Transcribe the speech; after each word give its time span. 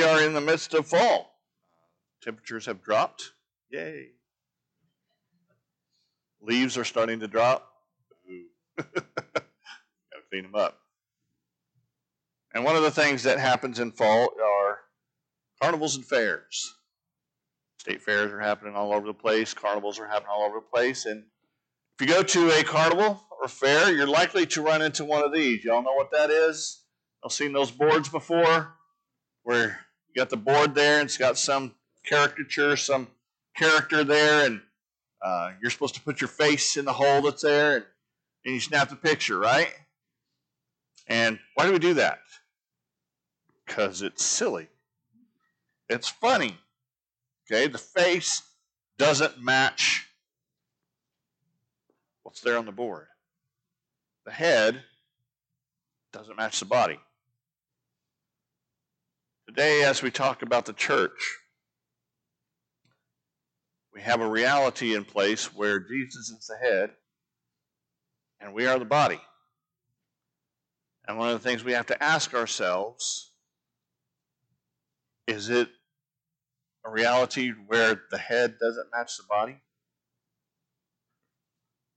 we 0.00 0.06
are 0.06 0.22
in 0.22 0.32
the 0.32 0.40
midst 0.40 0.72
of 0.72 0.86
fall. 0.86 1.34
Temperatures 2.22 2.64
have 2.64 2.82
dropped. 2.82 3.32
Yay. 3.68 4.06
Leaves 6.40 6.78
are 6.78 6.84
starting 6.84 7.20
to 7.20 7.28
drop. 7.28 7.70
Gotta 8.78 8.92
clean 10.30 10.44
them 10.44 10.54
up. 10.54 10.78
And 12.54 12.64
one 12.64 12.76
of 12.76 12.82
the 12.82 12.90
things 12.90 13.24
that 13.24 13.38
happens 13.38 13.78
in 13.78 13.92
fall 13.92 14.30
are 14.42 14.78
carnivals 15.60 15.96
and 15.96 16.04
fairs. 16.04 16.74
State 17.78 18.00
fairs 18.00 18.32
are 18.32 18.40
happening 18.40 18.74
all 18.74 18.94
over 18.94 19.06
the 19.06 19.12
place, 19.12 19.52
carnivals 19.52 19.98
are 19.98 20.06
happening 20.06 20.30
all 20.32 20.44
over 20.44 20.60
the 20.60 20.66
place. 20.74 21.04
And 21.04 21.24
if 21.98 22.08
you 22.08 22.14
go 22.14 22.22
to 22.22 22.58
a 22.58 22.64
carnival 22.64 23.20
or 23.38 23.48
fair, 23.48 23.92
you're 23.94 24.06
likely 24.06 24.46
to 24.46 24.62
run 24.62 24.80
into 24.80 25.04
one 25.04 25.22
of 25.22 25.32
these. 25.34 25.62
Y'all 25.62 25.82
know 25.82 25.92
what 25.92 26.10
that 26.12 26.30
is? 26.30 26.84
I've 27.22 27.32
seen 27.32 27.52
those 27.52 27.70
boards 27.70 28.08
before? 28.08 28.76
Where 29.42 29.80
you 30.14 30.20
got 30.20 30.30
the 30.30 30.36
board 30.36 30.74
there 30.74 31.00
and 31.00 31.06
it's 31.06 31.16
got 31.16 31.38
some 31.38 31.74
caricature, 32.04 32.76
some 32.76 33.08
character 33.56 34.04
there, 34.04 34.46
and 34.46 34.60
uh, 35.22 35.52
you're 35.60 35.70
supposed 35.70 35.94
to 35.94 36.00
put 36.00 36.20
your 36.20 36.28
face 36.28 36.76
in 36.76 36.84
the 36.84 36.92
hole 36.92 37.22
that's 37.22 37.42
there, 37.42 37.76
and, 37.76 37.84
and 38.44 38.54
you 38.54 38.60
snap 38.60 38.88
the 38.88 38.96
picture, 38.96 39.38
right? 39.38 39.72
And 41.06 41.38
why 41.54 41.66
do 41.66 41.72
we 41.72 41.78
do 41.78 41.94
that? 41.94 42.20
Because 43.66 44.02
it's 44.02 44.24
silly. 44.24 44.68
It's 45.88 46.08
funny. 46.08 46.56
Okay, 47.50 47.66
the 47.66 47.78
face 47.78 48.42
doesn't 48.96 49.42
match 49.42 50.06
what's 52.22 52.40
there 52.40 52.58
on 52.58 52.66
the 52.66 52.72
board. 52.72 53.06
The 54.24 54.30
head 54.30 54.82
doesn't 56.12 56.36
match 56.36 56.60
the 56.60 56.66
body. 56.66 56.98
Today, 59.50 59.82
as 59.82 60.00
we 60.00 60.12
talk 60.12 60.42
about 60.42 60.64
the 60.64 60.72
church, 60.72 61.40
we 63.92 64.00
have 64.00 64.20
a 64.20 64.30
reality 64.30 64.94
in 64.94 65.04
place 65.04 65.52
where 65.52 65.80
Jesus 65.80 66.30
is 66.30 66.46
the 66.46 66.56
head 66.56 66.90
and 68.40 68.54
we 68.54 68.68
are 68.68 68.78
the 68.78 68.84
body. 68.84 69.20
And 71.08 71.18
one 71.18 71.30
of 71.30 71.42
the 71.42 71.48
things 71.48 71.64
we 71.64 71.72
have 71.72 71.86
to 71.86 72.00
ask 72.00 72.32
ourselves 72.32 73.32
is 75.26 75.50
it 75.50 75.68
a 76.86 76.90
reality 76.90 77.50
where 77.66 78.02
the 78.12 78.18
head 78.18 78.54
doesn't 78.60 78.86
match 78.96 79.16
the 79.16 79.24
body? 79.28 79.56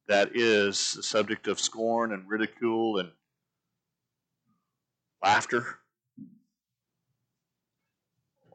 That 0.08 0.32
is 0.36 0.94
the 0.94 1.04
subject 1.04 1.46
of 1.48 1.60
scorn 1.60 2.14
and 2.14 2.28
ridicule 2.28 2.98
and 2.98 3.12
laughter? 5.22 5.82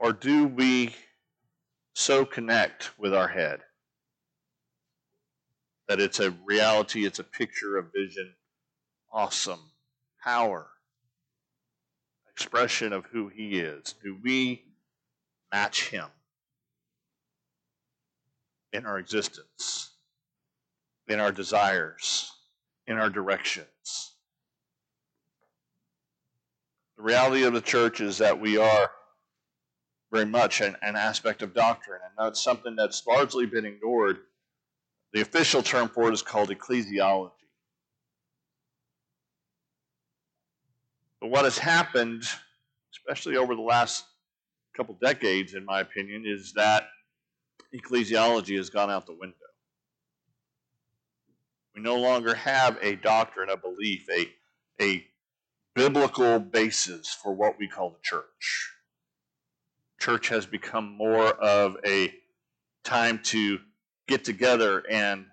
Or 0.00 0.12
do 0.12 0.46
we 0.46 0.94
so 1.92 2.24
connect 2.24 2.96
with 2.98 3.12
our 3.12 3.26
head 3.26 3.60
that 5.88 6.00
it's 6.00 6.20
a 6.20 6.30
reality, 6.44 7.04
it's 7.04 7.18
a 7.18 7.24
picture, 7.24 7.78
a 7.78 7.82
vision, 7.82 8.32
awesome, 9.12 9.72
power, 10.22 10.68
expression 12.30 12.92
of 12.92 13.06
who 13.06 13.28
He 13.28 13.58
is? 13.58 13.94
Do 14.00 14.16
we 14.22 14.62
match 15.52 15.88
Him 15.88 16.06
in 18.72 18.86
our 18.86 19.00
existence, 19.00 19.90
in 21.08 21.18
our 21.18 21.32
desires, 21.32 22.30
in 22.86 22.98
our 22.98 23.10
directions? 23.10 24.12
The 26.96 27.02
reality 27.02 27.42
of 27.42 27.52
the 27.52 27.60
church 27.60 28.00
is 28.00 28.18
that 28.18 28.40
we 28.40 28.58
are 28.58 28.90
very 30.10 30.24
much 30.24 30.60
an, 30.60 30.76
an 30.82 30.96
aspect 30.96 31.42
of 31.42 31.54
doctrine, 31.54 32.00
and 32.04 32.12
that's 32.18 32.42
something 32.42 32.74
that's 32.76 33.06
largely 33.06 33.46
been 33.46 33.66
ignored. 33.66 34.18
The 35.12 35.20
official 35.20 35.62
term 35.62 35.88
for 35.88 36.08
it 36.08 36.14
is 36.14 36.22
called 36.22 36.50
ecclesiology. 36.50 37.32
But 41.20 41.30
what 41.30 41.44
has 41.44 41.58
happened, 41.58 42.22
especially 42.92 43.36
over 43.36 43.54
the 43.54 43.62
last 43.62 44.04
couple 44.76 44.96
decades, 45.02 45.54
in 45.54 45.64
my 45.64 45.80
opinion, 45.80 46.24
is 46.26 46.52
that 46.54 46.88
ecclesiology 47.74 48.56
has 48.56 48.70
gone 48.70 48.90
out 48.90 49.06
the 49.06 49.12
window. 49.12 49.34
We 51.74 51.82
no 51.82 51.96
longer 51.96 52.34
have 52.34 52.78
a 52.80 52.96
doctrine, 52.96 53.50
a 53.50 53.56
belief, 53.56 54.06
a, 54.10 54.28
a 54.80 55.04
biblical 55.74 56.38
basis 56.38 57.12
for 57.22 57.34
what 57.34 57.58
we 57.58 57.68
call 57.68 57.90
the 57.90 57.98
church 58.02 58.72
church 59.98 60.28
has 60.28 60.46
become 60.46 60.96
more 60.96 61.26
of 61.26 61.76
a 61.84 62.12
time 62.84 63.20
to 63.24 63.58
get 64.06 64.24
together 64.24 64.84
and 64.90 65.26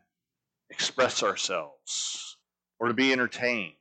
express 0.69 1.23
ourselves 1.23 2.37
or 2.79 2.87
to 2.87 2.93
be 2.93 3.13
entertained 3.13 3.73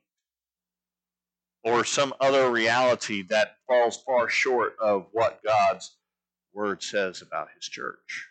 or 1.63 1.83
some 1.83 2.13
other 2.21 2.49
reality 2.51 3.23
that 3.23 3.57
falls 3.67 4.01
far 4.05 4.29
short 4.29 4.75
of 4.79 5.07
what 5.11 5.41
God's 5.43 5.97
word 6.53 6.81
says 6.81 7.21
about 7.21 7.47
his 7.55 7.65
church. 7.65 8.27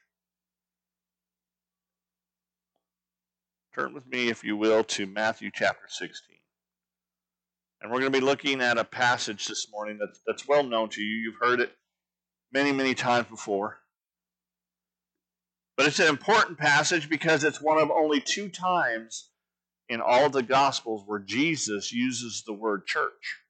Turn 3.74 3.92
with 3.92 4.06
me, 4.06 4.28
if 4.28 4.44
you 4.44 4.56
will, 4.56 4.84
to 4.84 5.04
Matthew 5.06 5.50
chapter 5.52 5.86
16. 5.88 6.36
And 7.82 7.90
we're 7.90 7.98
going 7.98 8.12
to 8.12 8.18
be 8.18 8.24
looking 8.24 8.60
at 8.60 8.78
a 8.78 8.84
passage 8.84 9.46
this 9.46 9.66
morning 9.70 9.98
that's, 9.98 10.20
that's 10.24 10.46
well 10.46 10.62
known 10.62 10.88
to 10.90 11.02
you. 11.02 11.16
You've 11.16 11.40
heard 11.40 11.60
it 11.60 11.76
many, 12.54 12.72
many 12.72 12.94
times 12.94 13.26
before. 13.28 13.80
But 15.76 15.86
it's 15.86 15.98
an 15.98 16.06
important 16.06 16.56
passage 16.56 17.10
because 17.10 17.42
it's 17.42 17.60
one 17.60 17.78
of 17.78 17.90
only 17.90 18.20
two 18.20 18.48
times 18.48 19.30
in 19.88 20.00
all 20.00 20.30
the 20.30 20.42
Gospels 20.42 21.02
where 21.04 21.18
Jesus 21.18 21.92
uses 21.92 22.44
the 22.46 22.52
word 22.52 22.86
church. 22.86 23.40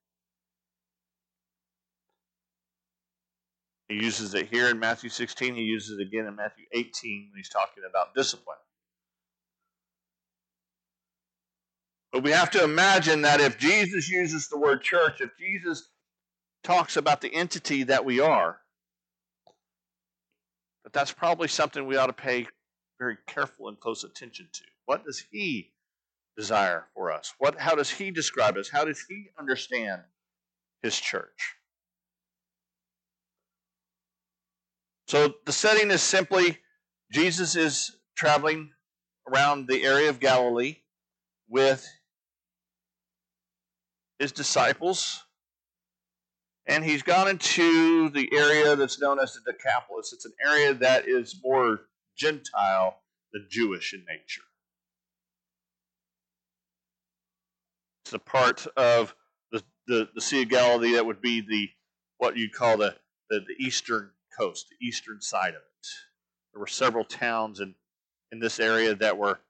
He 3.89 3.97
uses 3.97 4.35
it 4.35 4.49
here 4.51 4.71
in 4.71 4.79
Matthew 4.79 5.11
16. 5.11 5.55
He 5.55 5.63
uses 5.63 5.99
it 5.99 6.07
again 6.07 6.27
in 6.27 6.35
Matthew 6.35 6.65
18 6.73 7.29
when 7.31 7.37
he's 7.37 7.51
talking 7.51 7.85
about 7.89 8.15
discipline. 8.15 8.57
But 12.11 12.23
we 12.23 12.31
have 12.31 12.51
to 12.53 12.65
imagine 12.65 13.23
that 13.23 13.41
if 13.41 13.59
Jesus 13.59 14.09
uses 14.09 14.49
the 14.49 14.59
word 14.59 14.83
church, 14.83 15.21
if 15.21 15.31
Jesus 15.39 15.91
talks 16.63 16.97
about 16.97 17.21
the 17.21 17.35
entity 17.35 17.83
that 17.83 18.07
we 18.07 18.21
are, 18.21 18.61
but 20.85 20.93
that's 20.93 21.13
probably 21.13 21.49
something 21.49 21.87
we 21.87 21.97
ought 21.97 22.07
to 22.07 22.13
pay 22.13 22.47
very 22.99 23.17
careful 23.27 23.69
and 23.69 23.81
close 23.81 24.05
attention 24.05 24.49
to. 24.53 24.63
What 24.85 25.05
does 25.05 25.25
he 25.33 25.73
desire 26.37 26.85
for 26.95 27.11
us? 27.11 27.33
What, 27.39 27.59
how 27.59 27.75
does 27.75 27.91
he 27.91 28.11
describe 28.11 28.57
us? 28.57 28.69
How 28.69 28.85
does 28.85 29.05
he 29.09 29.31
understand 29.39 30.03
his 30.83 31.01
church? 31.01 31.57
So 35.09 35.35
the 35.45 35.53
setting 35.53 35.91
is 35.91 36.03
simply 36.03 36.59
Jesus 37.11 37.57
is 37.57 37.97
traveling 38.17 38.71
around 39.29 39.69
the 39.69 39.85
area 39.85 40.11
of 40.11 40.21
Galilee 40.21 40.77
with 41.49 41.87
his 44.19 44.33
disciples 44.33 45.25
and 46.67 46.85
he's 46.85 47.03
gone 47.03 47.29
into 47.29 48.09
the 48.11 48.29
area 48.33 48.75
that's 48.75 49.01
known 49.01 49.19
as 49.21 49.35
the 49.35 49.53
Decapolis. 49.53 50.13
It's 50.13 50.25
an 50.25 50.33
area 50.45 50.75
that 50.75 51.07
is 51.07 51.41
more 51.45 51.81
Gentile 52.17 53.03
than 53.33 53.47
Jewish 53.51 53.93
in 53.93 54.05
nature. 54.09 54.43
It's 58.05 58.15
a 58.15 58.19
part 58.19 58.67
of 58.77 59.15
the, 59.51 59.63
the, 59.87 60.09
the 60.15 60.21
Sea 60.21 60.43
of 60.43 60.49
Galilee 60.49 60.93
that 60.93 61.05
would 61.07 61.21
be 61.21 61.41
the 61.41 61.69
what 62.19 62.37
you'd 62.37 62.53
call 62.53 62.79
the, 62.79 62.95
the, 63.29 63.41
the 63.41 63.65
eastern 63.65 64.11
coast, 64.39 64.67
the 64.69 64.87
eastern 64.87 65.21
side 65.21 65.51
of 65.51 65.57
it. 65.57 65.89
There 66.53 66.61
were 66.61 66.67
several 66.67 67.05
towns 67.05 67.61
in, 67.61 67.75
in 68.31 68.39
this 68.39 68.61
area 68.61 68.95
that 68.95 69.19
were, 69.19 69.41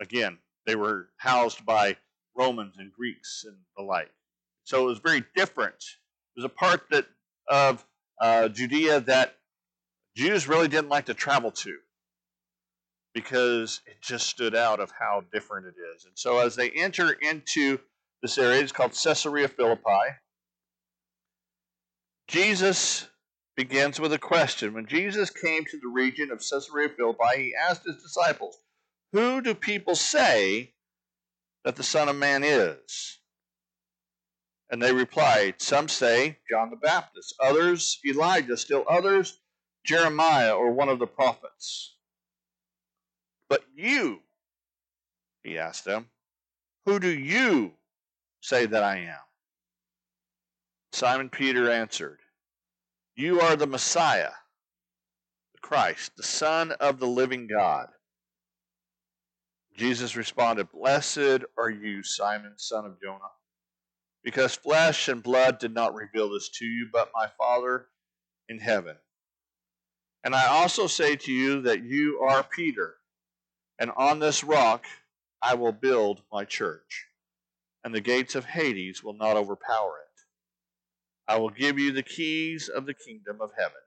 again, 0.00 0.38
they 0.66 0.76
were 0.76 1.08
housed 1.16 1.64
by 1.64 1.96
Romans 2.36 2.76
and 2.78 2.92
Greeks 2.92 3.44
and 3.46 3.56
the 3.76 3.82
like. 3.82 4.10
So 4.64 4.82
it 4.82 4.86
was 4.86 4.98
very 4.98 5.24
different 5.34 5.82
there's 6.34 6.44
a 6.44 6.48
part 6.48 6.82
that 6.90 7.06
of 7.48 7.84
uh, 8.20 8.48
Judea 8.48 9.00
that 9.00 9.36
Jews 10.16 10.48
really 10.48 10.68
didn't 10.68 10.88
like 10.88 11.06
to 11.06 11.14
travel 11.14 11.50
to 11.50 11.76
because 13.12 13.80
it 13.86 13.96
just 14.02 14.26
stood 14.26 14.54
out 14.54 14.80
of 14.80 14.90
how 14.98 15.24
different 15.32 15.66
it 15.66 15.74
is. 15.94 16.04
And 16.04 16.14
so 16.16 16.38
as 16.38 16.56
they 16.56 16.70
enter 16.70 17.12
into 17.12 17.78
this 18.22 18.38
area, 18.38 18.60
it's 18.60 18.72
called 18.72 18.92
Caesarea 18.92 19.48
Philippi. 19.48 20.16
Jesus 22.28 23.08
begins 23.56 24.00
with 24.00 24.12
a 24.12 24.18
question. 24.18 24.74
When 24.74 24.86
Jesus 24.86 25.30
came 25.30 25.64
to 25.64 25.78
the 25.80 25.88
region 25.88 26.30
of 26.30 26.38
Caesarea 26.38 26.88
Philippi, 26.88 27.36
he 27.36 27.54
asked 27.54 27.84
his 27.86 28.02
disciples, 28.02 28.56
Who 29.12 29.40
do 29.40 29.54
people 29.54 29.94
say 29.94 30.72
that 31.64 31.76
the 31.76 31.82
Son 31.82 32.08
of 32.08 32.16
Man 32.16 32.42
is? 32.42 33.18
And 34.70 34.82
they 34.82 34.92
replied, 34.92 35.60
Some 35.60 35.88
say 35.88 36.38
John 36.50 36.70
the 36.70 36.76
Baptist, 36.76 37.34
others 37.40 37.98
Elijah, 38.06 38.56
still 38.56 38.84
others 38.88 39.38
Jeremiah 39.84 40.54
or 40.54 40.72
one 40.72 40.88
of 40.88 40.98
the 40.98 41.06
prophets. 41.06 41.96
But 43.48 43.64
you, 43.76 44.20
he 45.42 45.58
asked 45.58 45.84
them, 45.84 46.08
who 46.86 47.00
do 47.00 47.08
you 47.08 47.72
say 48.40 48.66
that 48.66 48.82
I 48.82 48.98
am? 48.98 49.20
Simon 50.92 51.30
Peter 51.30 51.70
answered, 51.70 52.20
You 53.16 53.40
are 53.40 53.56
the 53.56 53.66
Messiah, 53.66 54.32
the 55.54 55.60
Christ, 55.60 56.12
the 56.16 56.22
Son 56.22 56.72
of 56.72 56.98
the 56.98 57.06
living 57.06 57.46
God. 57.46 57.88
Jesus 59.76 60.14
responded, 60.14 60.70
Blessed 60.70 61.44
are 61.58 61.70
you, 61.70 62.02
Simon, 62.02 62.52
son 62.58 62.84
of 62.84 63.00
Jonah, 63.02 63.32
because 64.24 64.54
flesh 64.54 65.08
and 65.08 65.22
blood 65.22 65.58
did 65.58 65.74
not 65.74 65.94
reveal 65.94 66.30
this 66.30 66.48
to 66.48 66.64
you, 66.64 66.88
but 66.92 67.12
my 67.14 67.28
Father 67.38 67.86
in 68.48 68.58
heaven. 68.58 68.96
And 70.24 70.34
I 70.34 70.46
also 70.46 70.86
say 70.86 71.16
to 71.16 71.32
you 71.32 71.62
that 71.62 71.84
you 71.84 72.20
are 72.20 72.42
Peter, 72.42 72.96
and 73.78 73.90
on 73.96 74.18
this 74.18 74.42
rock 74.42 74.86
I 75.42 75.54
will 75.54 75.72
build 75.72 76.22
my 76.32 76.44
church, 76.44 77.06
and 77.84 77.94
the 77.94 78.00
gates 78.00 78.34
of 78.34 78.46
Hades 78.46 79.04
will 79.04 79.12
not 79.12 79.36
overpower 79.36 79.98
it. 79.98 80.22
I 81.28 81.38
will 81.38 81.50
give 81.50 81.78
you 81.78 81.92
the 81.92 82.02
keys 82.02 82.68
of 82.68 82.86
the 82.86 82.94
kingdom 82.94 83.40
of 83.40 83.50
heaven, 83.58 83.80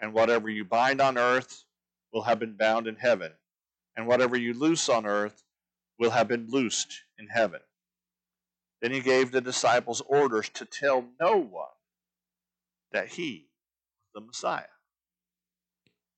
and 0.00 0.12
whatever 0.12 0.48
you 0.48 0.64
bind 0.64 1.00
on 1.00 1.18
earth 1.18 1.64
will 2.12 2.22
have 2.22 2.38
been 2.38 2.56
bound 2.56 2.86
in 2.86 2.96
heaven 2.96 3.32
and 3.96 4.06
whatever 4.06 4.36
you 4.36 4.54
loose 4.54 4.88
on 4.88 5.06
earth 5.06 5.44
will 5.98 6.10
have 6.10 6.28
been 6.28 6.48
loosed 6.48 7.02
in 7.18 7.28
heaven. 7.28 7.60
Then 8.80 8.92
he 8.92 9.00
gave 9.00 9.30
the 9.30 9.40
disciples 9.40 10.02
orders 10.06 10.48
to 10.50 10.64
tell 10.64 11.04
no 11.20 11.36
one 11.36 11.68
that 12.92 13.08
he 13.08 13.48
was 14.14 14.22
the 14.22 14.26
Messiah. 14.26 14.64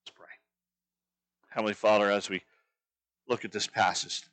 Let's 0.05 0.17
pray. 0.17 0.27
Heavenly 1.51 1.75
Father, 1.75 2.11
as 2.11 2.31
we 2.31 2.43
look 3.29 3.45
at 3.45 3.53
this 3.53 3.67
passage 3.67 4.21
today, 4.21 4.33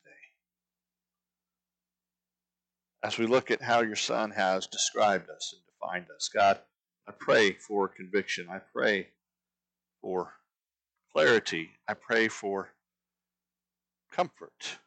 as 3.03 3.17
we 3.17 3.25
look 3.25 3.49
at 3.49 3.61
how 3.61 3.81
your 3.81 3.95
Son 3.95 4.31
has 4.31 4.67
described 4.67 5.29
us 5.29 5.53
and 5.53 5.61
defined 5.65 6.07
us, 6.15 6.29
God, 6.33 6.59
I 7.07 7.13
pray 7.17 7.53
for 7.53 7.87
conviction. 7.87 8.47
I 8.51 8.59
pray 8.59 9.07
for 10.01 10.33
clarity. 11.11 11.71
I 11.87 11.95
pray 11.95 12.27
for 12.27 12.69
comfort. 14.11 14.77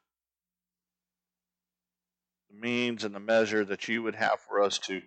The 2.52 2.60
means 2.60 3.04
and 3.04 3.14
the 3.14 3.20
measure 3.20 3.64
that 3.64 3.88
you 3.88 4.02
would 4.02 4.14
have 4.14 4.40
for 4.40 4.62
us 4.62 4.78
to 4.81 5.00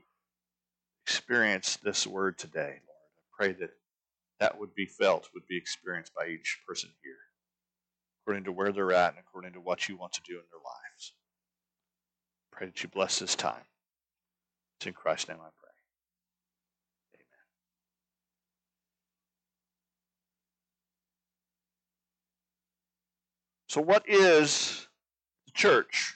experience 1.06 1.78
this 1.78 2.08
word 2.08 2.40
today, 2.40 2.82
Lord. 2.88 3.12
I 3.18 3.38
pray 3.38 3.52
that 3.54 3.70
that 4.40 4.60
would 4.60 4.74
be 4.74 4.88
felt, 4.88 5.30
would 5.34 5.48
be 5.48 5.58
experienced 5.58 6.14
by 6.16 6.28
each 6.28 6.60
person 6.68 6.90
here, 7.04 7.14
according 8.24 8.46
to 8.46 8.52
where 8.52 8.72
they're 8.72 8.92
at 8.94 9.12
and 9.12 9.20
according 9.20 9.54
to 9.54 9.62
what 9.62 9.88
you 9.88 9.96
want 9.96 10.14
to 10.14 10.22
do 10.28 10.34
in 10.34 10.44
their 10.52 10.60
lives. 10.60 11.14
I 12.52 12.58
Pray 12.58 12.68
that 12.68 12.82
you 12.82 12.90
bless 12.90 13.20
this 13.20 13.36
time. 13.36 13.64
It's 14.80 14.88
in 14.88 14.94
Christ's 14.94 15.30
name 15.30 15.38
I 15.40 15.50
pray. 15.60 15.70
Amen. 17.20 17.46
So, 23.68 23.82
what 23.82 24.04
is 24.10 24.88
the 25.46 25.52
church? 25.52 26.16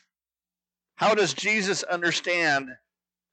How 0.99 1.15
does 1.15 1.33
Jesus 1.33 1.81
understand 1.83 2.71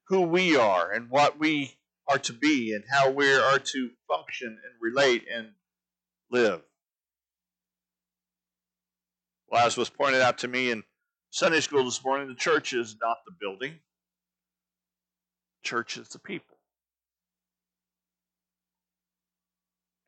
who 0.06 0.20
we 0.20 0.56
are 0.56 0.92
and 0.92 1.10
what 1.10 1.36
we 1.36 1.74
are 2.06 2.18
to 2.18 2.32
be 2.32 2.72
and 2.72 2.84
how 2.88 3.10
we 3.10 3.34
are 3.34 3.58
to 3.58 3.90
function 4.06 4.50
and 4.50 4.74
relate 4.80 5.24
and 5.28 5.48
live? 6.30 6.62
Well, 9.48 9.66
as 9.66 9.76
was 9.76 9.90
pointed 9.90 10.22
out 10.22 10.38
to 10.38 10.48
me 10.48 10.70
in 10.70 10.84
Sunday 11.30 11.58
school 11.58 11.84
this 11.84 12.04
morning, 12.04 12.28
the 12.28 12.36
church 12.36 12.72
is 12.72 12.94
not 13.02 13.16
the 13.26 13.34
building, 13.40 13.72
the 15.60 15.69
church 15.69 15.96
is 15.96 16.08
the 16.10 16.20
people. 16.20 16.58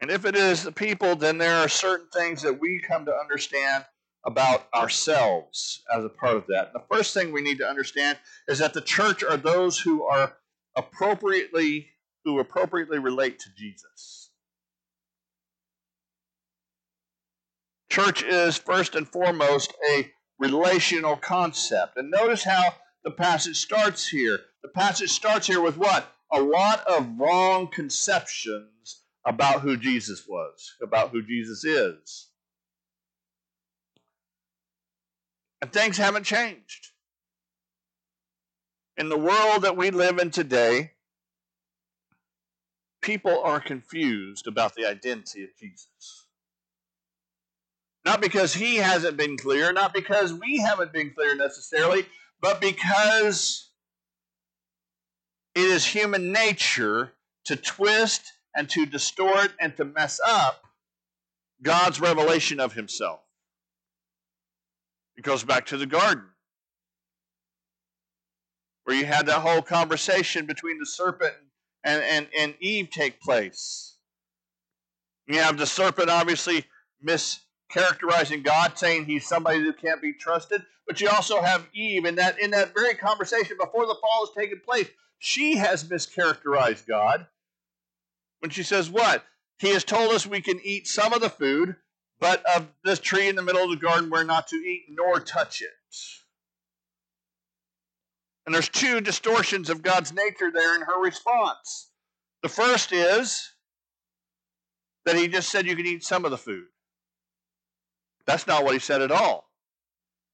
And 0.01 0.13
if 0.13 0.25
it 0.25 0.37
is 0.37 0.63
the 0.63 0.71
people, 0.71 1.17
then 1.17 1.39
there 1.39 1.57
are 1.57 1.69
certain 1.69 2.07
things 2.15 2.41
that 2.43 2.61
we 2.61 2.81
come 2.87 3.05
to 3.07 3.13
understand 3.13 3.85
about 4.29 4.69
ourselves 4.75 5.83
as 5.97 6.05
a 6.05 6.09
part 6.11 6.37
of 6.37 6.45
that. 6.49 6.75
The 6.75 6.85
first 6.95 7.15
thing 7.15 7.33
we 7.33 7.41
need 7.41 7.57
to 7.59 7.67
understand 7.67 8.19
is 8.47 8.59
that 8.59 8.75
the 8.75 8.83
church 8.83 9.25
are 9.25 9.39
those 9.39 9.79
who 9.79 10.05
are 10.05 10.37
appropriately 10.77 11.89
who 12.25 12.39
appropriately 12.39 12.99
relate 12.99 13.39
to 13.39 13.49
Jesus. 13.57 14.29
Church 17.91 18.23
is 18.23 18.59
first 18.59 18.95
and 18.95 19.09
foremost 19.09 19.73
a 19.91 20.11
relational 20.39 21.17
concept. 21.17 21.97
And 21.97 22.11
notice 22.11 22.45
how 22.45 22.75
the 23.05 23.11
passage 23.11 23.57
starts 23.57 24.07
here. 24.07 24.41
The 24.63 24.69
passage 24.69 25.11
starts 25.11 25.47
here 25.47 25.63
with 25.63 25.79
what? 25.79 26.13
A 26.31 26.41
lot 26.41 26.87
of 26.87 27.19
wrong 27.19 27.69
conceptions 27.69 29.01
about 29.25 29.63
who 29.63 29.79
Jesus 29.79 30.27
was, 30.29 30.75
about 30.83 31.11
who 31.13 31.23
Jesus 31.23 31.65
is. 31.65 32.28
And 35.61 35.73
things 35.73 35.97
haven't 35.97 36.25
changed. 36.25 36.93
In 38.97 39.09
the 39.09 39.19
world 39.19 39.63
that 39.63 39.77
we 39.77 39.91
live 39.91 40.19
in 40.19 40.31
today, 40.31 40.93
people 43.01 43.43
are 43.43 43.61
confused 43.61 44.47
about 44.47 44.75
the 44.75 44.87
identity 44.87 45.45
of 45.45 45.51
Jesus. 45.59 46.27
Not 48.05 48.21
because 48.21 48.55
he 48.55 48.77
hasn't 48.77 49.17
been 49.17 49.37
clear, 49.37 49.73
not 49.73 49.93
because 49.93 50.33
we 50.33 50.59
haven't 50.59 50.93
been 50.93 51.11
clear 51.11 51.37
necessarily, 51.37 52.07
but 52.41 52.61
because 52.61 53.71
it 55.55 55.65
is 55.65 55.85
human 55.85 56.33
nature 56.33 57.13
to 57.45 57.57
twist 57.57 58.33
and 58.55 58.69
to 58.71 58.87
distort 58.87 59.53
and 59.61 59.77
to 59.77 59.85
mess 59.85 60.21
up 60.27 60.65
God's 61.63 62.01
revelation 62.01 62.61
of 62.61 62.75
himself. 62.75 63.21
It 65.19 65.25
goes 65.25 65.43
back 65.43 65.67
to 65.67 65.77
the 65.77 65.85
garden, 65.85 66.23
where 68.85 68.97
you 68.97 69.05
had 69.05 69.27
that 69.27 69.41
whole 69.41 69.63
conversation 69.63 70.47
between 70.47 70.79
the 70.79 70.87
serpent 70.87 71.35
and, 71.83 72.01
and, 72.05 72.29
and 72.39 72.55
Eve 72.61 72.89
take 72.91 73.21
place. 73.21 73.97
You 75.27 75.41
have 75.41 75.59
the 75.59 75.67
serpent 75.67 76.09
obviously 76.09 76.65
mischaracterizing 77.05 78.45
God, 78.45 78.79
saying 78.79 79.07
he's 79.07 79.27
somebody 79.27 79.59
who 79.59 79.73
can't 79.73 80.01
be 80.01 80.13
trusted. 80.13 80.63
But 80.87 81.01
you 81.01 81.09
also 81.09 81.43
have 81.43 81.67
Eve 81.75 82.05
in 82.05 82.15
that 82.15 82.41
in 82.41 82.53
that 82.53 82.73
very 82.73 82.95
conversation 82.95 83.57
before 83.61 83.87
the 83.87 83.97
fall 84.01 84.25
has 84.25 84.35
taken 84.37 84.61
place. 84.65 84.87
She 85.19 85.57
has 85.57 85.83
mischaracterized 85.83 86.87
God 86.87 87.27
when 88.39 88.51
she 88.51 88.63
says, 88.63 88.89
What? 88.89 89.25
He 89.59 89.71
has 89.71 89.83
told 89.83 90.13
us 90.13 90.29
we 90.29 90.41
can 90.41 90.61
eat 90.63 90.87
some 90.87 91.13
of 91.13 91.21
the 91.21 91.29
food, 91.29 91.75
but 92.21 92.45
of 92.57 92.69
this 92.85 92.99
tree 92.99 93.29
in 93.29 93.37
the 93.37 93.43
middle 93.43 93.65
of 93.65 93.71
the 93.71 93.77
garden 93.77 94.11
we're 94.11 94.25
not 94.25 94.49
to 94.49 94.57
eat 94.57 94.87
nor 94.89 95.21
touch 95.21 95.63
it. 95.63 95.71
And 98.47 98.55
there's 98.55 98.69
two 98.71 99.03
distortions 99.03 99.69
of 99.69 99.83
God's 99.83 100.13
nature 100.13 100.51
there 100.51 100.75
in 100.75 100.81
her 100.83 100.99
response. 101.03 101.91
The 102.43 102.49
first 102.49 102.93
is 102.93 103.53
that 105.05 105.17
he 105.17 105.29
just 105.29 105.51
said 105.51 105.67
you 105.67 105.77
can 105.77 105.87
eat 105.87 106.03
some 106.03 106.25
of 106.25 106.31
the 106.31 106.39
food. 106.39 106.65
That's 108.27 108.47
not 108.47 108.65
what 108.65 108.73
he 108.73 108.79
said 108.79 109.03
at 109.03 109.11
all. 109.11 109.51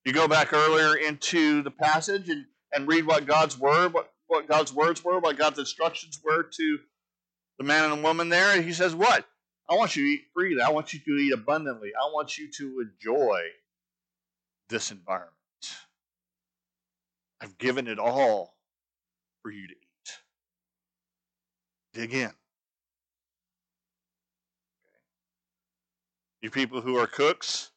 You 0.05 0.13
go 0.13 0.29
back 0.29 0.53
earlier 0.53 0.95
into 0.95 1.63
the 1.63 1.71
passage 1.71 2.29
and, 2.29 2.45
and 2.73 2.87
read 2.87 3.07
what 3.07 3.27
God's 3.27 3.59
word, 3.59 3.95
what, 3.95 4.13
what 4.27 4.49
God's 4.49 4.73
words 4.73 5.03
were, 5.05 5.19
what 5.19 5.39
God's 5.39 5.59
instructions 5.59 6.21
were 6.25 6.43
to 6.43 6.79
the 7.59 7.65
man 7.65 7.91
and 7.91 7.99
the 7.99 8.07
woman 8.07 8.29
there. 8.29 8.61
He 8.61 8.73
says, 8.73 8.95
What? 8.95 9.27
I 9.69 9.75
want 9.75 9.97
you 9.97 10.05
to 10.05 10.11
eat 10.11 10.25
freely. 10.35 10.61
I 10.61 10.71
want 10.71 10.93
you 10.93 11.01
to 11.01 11.11
eat 11.13 11.33
abundantly. 11.33 11.91
I 11.95 12.11
want 12.13 12.37
you 12.37 12.51
to 12.51 12.81
enjoy 12.81 13.41
this 14.69 14.91
environment. 14.91 15.33
I've 17.41 17.57
given 17.59 17.89
it 17.89 17.99
all 17.99 18.57
for 19.43 19.51
you 19.51 19.67
to 19.67 19.73
eat. 19.75 20.19
Dig 21.93 22.15
in. 22.15 22.31
You 26.43 26.51
people 26.51 26.83
who 26.83 26.99
are 26.99 27.07
cooks, 27.07 27.71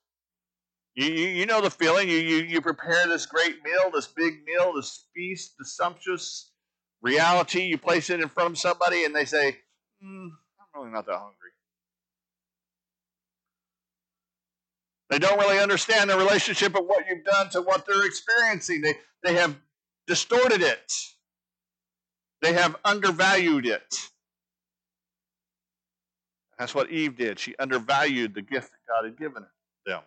you, 0.96 1.06
you, 1.06 1.28
you 1.28 1.46
know 1.46 1.62
the 1.62 1.70
feeling. 1.70 2.10
You, 2.10 2.18
you, 2.18 2.38
you 2.38 2.60
prepare 2.60 3.08
this 3.08 3.26
great 3.26 3.64
meal, 3.64 3.92
this 3.94 4.08
big 4.08 4.44
meal, 4.46 4.74
this 4.76 5.06
feast, 5.16 5.54
the 5.58 5.66
sumptuous 5.66 6.52
reality. 7.02 7.62
You 7.62 7.78
place 7.78 8.10
it 8.10 8.20
in 8.20 8.28
front 8.28 8.52
of 8.52 8.58
somebody 8.58 9.06
and 9.06 9.16
they 9.16 9.26
say, 9.26 9.58
mm, 10.04 10.30
I'm 10.60 10.82
really 10.82 10.92
not 10.92 11.06
that 11.06 11.18
hungry. 11.18 11.52
They 15.10 15.20
don't 15.20 15.40
really 15.40 15.60
understand 15.60 16.10
the 16.10 16.18
relationship 16.18 16.76
of 16.76 16.86
what 16.86 17.06
you've 17.10 17.24
done 17.24 17.50
to 17.52 17.62
what 17.62 17.86
they're 17.88 18.06
experiencing. 18.06 18.82
They, 18.82 18.96
they 19.24 19.36
have 19.36 19.56
distorted 20.06 20.62
it. 20.62 20.94
They 22.42 22.54
have 22.54 22.76
undervalued 22.84 23.66
it. 23.66 23.96
That's 26.60 26.76
what 26.76 26.90
Eve 26.92 27.16
did. 27.18 27.40
She 27.40 27.56
undervalued 27.58 28.34
the 28.34 28.42
gift 28.42 28.72
that 28.72 28.92
God 28.92 29.06
had 29.06 29.18
given 29.18 29.46
them 29.86 30.02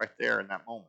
right 0.00 0.10
there 0.18 0.40
in 0.40 0.48
that 0.48 0.66
moment. 0.66 0.86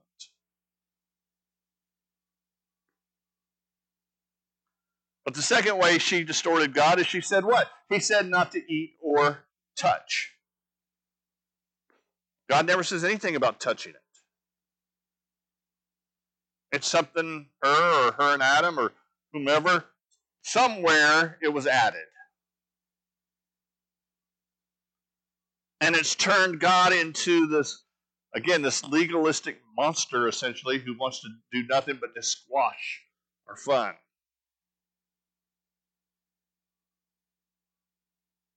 But 5.24 5.36
the 5.36 5.42
second 5.42 5.78
way 5.78 6.00
she 6.00 6.24
distorted 6.24 6.74
God 6.74 7.00
is 7.00 7.08
she 7.08 7.22
said 7.22 7.46
what? 7.46 7.70
He 7.90 8.00
said 8.00 8.28
not 8.28 8.52
to 8.52 8.60
eat 8.72 8.96
or 9.02 9.46
touch. 9.78 10.33
God 12.50 12.68
never 12.68 12.84
says 12.84 13.04
anything 13.04 13.36
about 13.36 13.60
touching 13.60 13.92
it. 13.92 13.98
It's 16.72 16.88
something 16.88 17.48
her 17.62 18.08
or 18.08 18.12
her 18.14 18.34
and 18.34 18.42
Adam 18.42 18.80
or 18.80 18.92
whomever, 19.32 19.86
somewhere 20.42 21.38
it 21.42 21.50
was 21.54 21.68
added. 21.68 22.02
And 25.82 25.96
it's 25.96 26.16
turned 26.16 26.60
God 26.60 26.94
into 26.94 27.48
this, 27.48 27.84
again, 28.34 28.62
this 28.62 28.84
legalistic 28.86 29.60
monster 29.78 30.28
essentially 30.28 30.80
who 30.80 30.98
wants 30.98 31.22
to 31.22 31.28
do 31.52 31.68
nothing 31.68 31.98
but 32.00 32.16
just 32.16 32.32
squash 32.32 33.02
our 33.48 33.58
fun. 33.58 33.94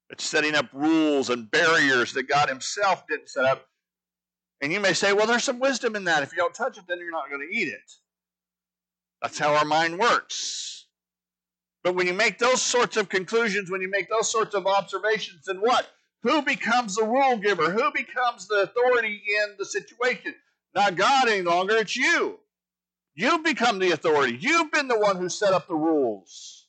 It's 0.09 0.25
setting 0.25 0.55
up 0.55 0.67
rules 0.73 1.31
and 1.31 1.51
barriers 1.51 2.13
that 2.13 2.29
God 2.29 2.49
Himself 2.49 3.07
didn't 3.09 3.29
set 3.29 3.45
up. 3.45 3.67
And 4.61 4.73
you 4.73 4.81
may 4.81 4.95
say, 4.95 5.13
well, 5.13 5.27
there's 5.27 5.45
some 5.45 5.59
wisdom 5.59 5.97
in 5.97 6.05
that. 6.05 6.23
If 6.23 6.33
you 6.33 6.39
don't 6.39 6.55
touch 6.55 6.79
it, 6.79 6.85
then 6.89 6.99
you're 6.99 7.11
not 7.11 7.29
going 7.29 7.47
to 7.47 7.55
eat 7.55 7.69
it. 7.69 7.93
That's 9.21 9.39
how 9.39 9.55
our 9.55 9.65
mind 9.65 9.99
works. 9.99 10.87
But 11.85 11.95
when 11.95 12.07
you 12.07 12.15
make 12.15 12.39
those 12.39 12.63
sorts 12.63 12.97
of 12.97 13.09
conclusions, 13.09 13.71
when 13.71 13.81
you 13.81 13.91
make 13.91 14.09
those 14.09 14.31
sorts 14.31 14.55
of 14.55 14.67
observations, 14.67 15.45
then 15.47 15.59
what? 15.59 15.89
Who 16.23 16.43
becomes 16.43 16.97
the 16.97 17.05
rule 17.05 17.37
giver? 17.37 17.71
Who 17.71 17.93
becomes 17.93 18.49
the 18.49 18.63
authority 18.63 19.23
in 19.45 19.55
the 19.59 19.65
situation? 19.65 20.35
Not 20.75 20.97
God 20.97 21.29
any 21.29 21.43
longer, 21.43 21.77
it's 21.77 21.97
you. 21.97 22.41
You've 23.15 23.45
become 23.45 23.79
the 23.79 23.93
authority. 23.93 24.37
You've 24.41 24.73
been 24.73 24.89
the 24.89 24.99
one 24.99 25.17
who 25.17 25.29
set 25.29 25.53
up 25.53 25.69
the 25.69 25.75
rules. 25.75 26.67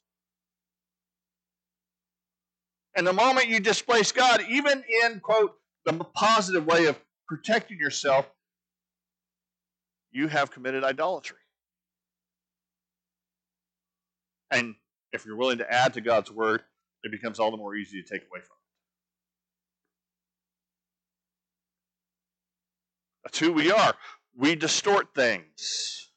And 2.95 3.05
the 3.05 3.13
moment 3.13 3.47
you 3.47 3.59
displace 3.59 4.11
God, 4.11 4.43
even 4.49 4.83
in, 5.03 5.19
quote, 5.19 5.55
the 5.85 5.93
positive 5.93 6.65
way 6.65 6.85
of 6.85 6.97
protecting 7.27 7.77
yourself, 7.77 8.25
you 10.11 10.27
have 10.27 10.51
committed 10.51 10.83
idolatry. 10.83 11.37
And 14.49 14.75
if 15.11 15.25
you're 15.25 15.35
willing 15.35 15.57
to 15.57 15.71
add 15.71 15.93
to 15.95 16.01
God's 16.01 16.31
word, 16.31 16.61
it 17.03 17.11
becomes 17.11 17.39
all 17.39 17.51
the 17.51 17.57
more 17.57 17.75
easy 17.75 18.01
to 18.01 18.07
take 18.07 18.21
away 18.21 18.39
from 18.39 18.43
it. 18.43 18.57
That's 23.23 23.39
who 23.39 23.51
we 23.51 23.71
are. 23.71 23.93
We 24.37 24.55
distort 24.55 25.13
things. 25.13 26.09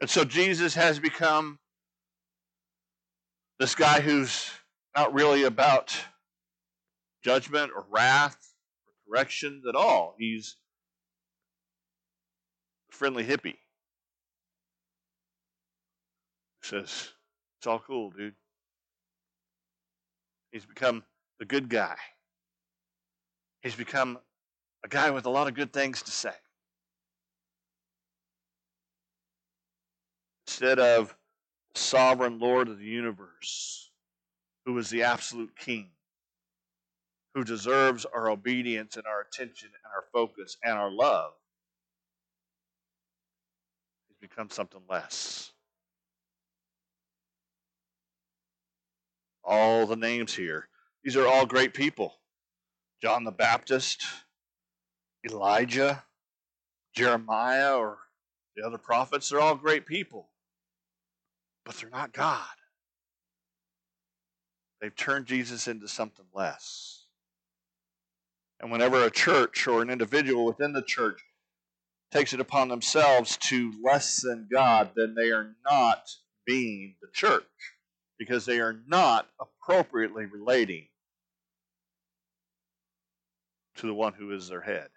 And 0.00 0.08
so 0.08 0.24
Jesus 0.24 0.74
has 0.74 0.98
become 0.98 1.58
this 3.58 3.74
guy 3.74 4.00
who's 4.00 4.50
not 4.96 5.12
really 5.12 5.44
about 5.44 5.96
judgment 7.22 7.72
or 7.74 7.86
wrath 7.90 8.51
or 9.12 9.16
corrections 9.16 9.66
at 9.66 9.74
all. 9.74 10.14
He's 10.18 10.56
a 12.90 12.96
friendly 12.96 13.24
hippie 13.24 13.56
says, 16.72 17.10
It's 17.58 17.66
all 17.66 17.80
cool, 17.80 18.10
dude. 18.10 18.34
He's 20.52 20.66
become 20.66 21.02
the 21.38 21.44
good 21.44 21.68
guy. 21.68 21.96
He's 23.62 23.74
become 23.74 24.18
a 24.84 24.88
guy 24.88 25.10
with 25.10 25.26
a 25.26 25.30
lot 25.30 25.48
of 25.48 25.54
good 25.54 25.72
things 25.72 26.02
to 26.02 26.10
say. 26.10 26.32
Instead 30.46 30.78
of 30.78 31.14
sovereign 31.74 32.38
Lord 32.38 32.68
of 32.68 32.78
the 32.78 32.84
universe, 32.84 33.90
who 34.66 34.76
is 34.78 34.90
the 34.90 35.04
absolute 35.04 35.56
king, 35.56 35.90
who 37.34 37.44
deserves 37.44 38.04
our 38.04 38.30
obedience 38.30 38.96
and 38.96 39.06
our 39.06 39.22
attention 39.22 39.68
and 39.68 39.92
our 39.94 40.04
focus 40.12 40.56
and 40.62 40.74
our 40.74 40.90
love, 40.90 41.32
he's 44.08 44.28
become 44.28 44.50
something 44.50 44.82
less. 44.88 45.52
all 49.44 49.86
the 49.86 49.96
names 49.96 50.34
here. 50.34 50.68
These 51.04 51.16
are 51.16 51.26
all 51.26 51.46
great 51.46 51.74
people 51.74 52.14
John 53.00 53.24
the 53.24 53.32
Baptist, 53.32 54.04
Elijah, 55.28 56.04
Jeremiah, 56.94 57.76
or 57.76 57.98
the 58.54 58.64
other 58.64 58.78
prophets. 58.78 59.28
They're 59.28 59.40
all 59.40 59.56
great 59.56 59.86
people, 59.86 60.28
but 61.64 61.74
they're 61.76 61.90
not 61.90 62.12
God. 62.12 62.44
They've 64.80 64.94
turned 64.94 65.26
Jesus 65.26 65.66
into 65.66 65.88
something 65.88 66.26
less. 66.32 67.01
And 68.62 68.70
whenever 68.70 69.04
a 69.04 69.10
church 69.10 69.66
or 69.66 69.82
an 69.82 69.90
individual 69.90 70.44
within 70.44 70.72
the 70.72 70.82
church 70.82 71.20
takes 72.12 72.32
it 72.32 72.38
upon 72.38 72.68
themselves 72.68 73.36
to 73.48 73.72
lessen 73.82 74.48
God, 74.50 74.92
then 74.94 75.16
they 75.16 75.30
are 75.30 75.56
not 75.68 76.08
being 76.46 76.94
the 77.02 77.08
church 77.12 77.42
because 78.18 78.46
they 78.46 78.60
are 78.60 78.80
not 78.86 79.28
appropriately 79.40 80.26
relating 80.26 80.86
to 83.76 83.86
the 83.88 83.94
one 83.94 84.12
who 84.12 84.30
is 84.30 84.48
their 84.48 84.60
head. 84.60 84.88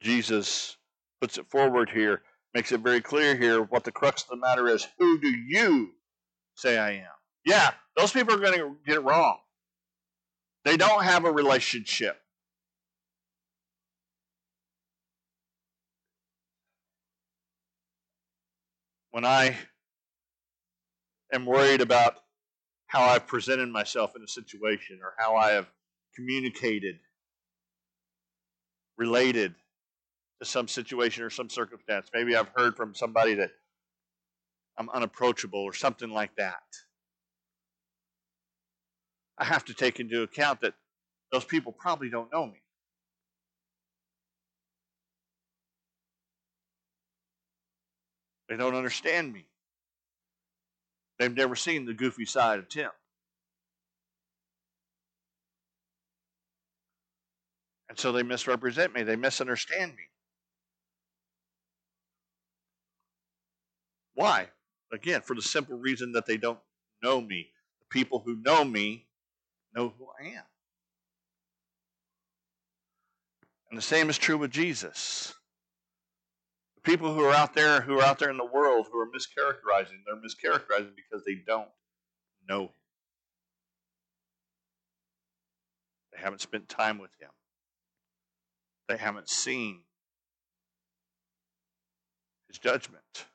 Jesus 0.00 0.76
puts 1.20 1.38
it 1.38 1.50
forward 1.50 1.90
here, 1.90 2.22
makes 2.54 2.70
it 2.70 2.80
very 2.80 3.00
clear 3.00 3.34
here 3.36 3.62
what 3.62 3.82
the 3.82 3.92
crux 3.92 4.22
of 4.22 4.28
the 4.28 4.36
matter 4.36 4.68
is. 4.68 4.86
Who 4.98 5.18
do 5.20 5.28
you 5.28 5.90
say 6.54 6.78
I 6.78 6.90
am? 6.92 7.21
Yeah, 7.44 7.72
those 7.96 8.12
people 8.12 8.34
are 8.34 8.38
going 8.38 8.58
to 8.58 8.76
get 8.86 8.96
it 8.96 9.00
wrong. 9.00 9.38
They 10.64 10.76
don't 10.76 11.02
have 11.02 11.24
a 11.24 11.32
relationship. 11.32 12.22
when 19.12 19.24
I 19.26 19.54
am 21.32 21.46
worried 21.46 21.82
about 21.82 22.16
how 22.86 23.02
I've 23.02 23.26
presented 23.26 23.68
myself 23.68 24.16
in 24.16 24.22
a 24.22 24.28
situation 24.28 25.00
or 25.02 25.14
how 25.18 25.36
I 25.36 25.50
have 25.52 25.70
communicated, 26.16 26.98
related 28.96 29.54
to 30.40 30.46
some 30.46 30.66
situation 30.66 31.22
or 31.22 31.30
some 31.30 31.48
circumstance. 31.48 32.08
Maybe 32.12 32.34
I've 32.34 32.50
heard 32.56 32.74
from 32.74 32.94
somebody 32.94 33.34
that 33.34 33.50
I'm 34.78 34.88
unapproachable 34.90 35.60
or 35.60 35.74
something 35.74 36.10
like 36.10 36.34
that. 36.36 36.62
I 39.38 39.44
have 39.44 39.64
to 39.66 39.74
take 39.74 39.98
into 40.00 40.22
account 40.22 40.60
that 40.60 40.74
those 41.30 41.44
people 41.44 41.72
probably 41.72 42.10
don't 42.10 42.32
know 42.32 42.46
me. 42.46 42.62
They 48.48 48.56
don't 48.56 48.74
understand 48.74 49.32
me. 49.32 49.46
They've 51.18 51.34
never 51.34 51.56
seen 51.56 51.86
the 51.86 51.94
goofy 51.94 52.26
side 52.26 52.58
of 52.58 52.68
Tim. 52.68 52.90
And 57.88 57.98
so 57.98 58.12
they 58.12 58.22
misrepresent 58.22 58.94
me, 58.94 59.02
they 59.02 59.16
misunderstand 59.16 59.92
me. 59.92 60.04
Why? 64.14 64.48
Again, 64.92 65.22
for 65.22 65.34
the 65.34 65.42
simple 65.42 65.78
reason 65.78 66.12
that 66.12 66.26
they 66.26 66.36
don't 66.36 66.58
know 67.02 67.20
me. 67.20 67.48
The 67.80 67.86
people 67.90 68.22
who 68.24 68.36
know 68.36 68.64
me 68.64 69.06
know 69.74 69.92
who 69.98 70.06
I 70.20 70.28
am. 70.28 70.44
And 73.70 73.78
the 73.78 73.82
same 73.82 74.10
is 74.10 74.18
true 74.18 74.36
with 74.36 74.50
Jesus. 74.50 75.34
The 76.76 76.82
people 76.82 77.14
who 77.14 77.24
are 77.24 77.32
out 77.32 77.54
there 77.54 77.80
who 77.80 78.00
are 78.00 78.04
out 78.04 78.18
there 78.18 78.30
in 78.30 78.36
the 78.36 78.44
world 78.44 78.88
who 78.92 78.98
are 78.98 79.06
mischaracterizing 79.06 80.02
they're 80.04 80.16
mischaracterizing 80.16 80.92
because 80.94 81.24
they 81.24 81.36
don't 81.46 81.68
know 82.48 82.64
him. 82.64 82.68
They 86.12 86.20
haven't 86.20 86.42
spent 86.42 86.68
time 86.68 86.98
with 86.98 87.12
him. 87.18 87.30
They 88.88 88.98
haven't 88.98 89.30
seen 89.30 89.80
his 92.48 92.58
judgment. 92.58 93.26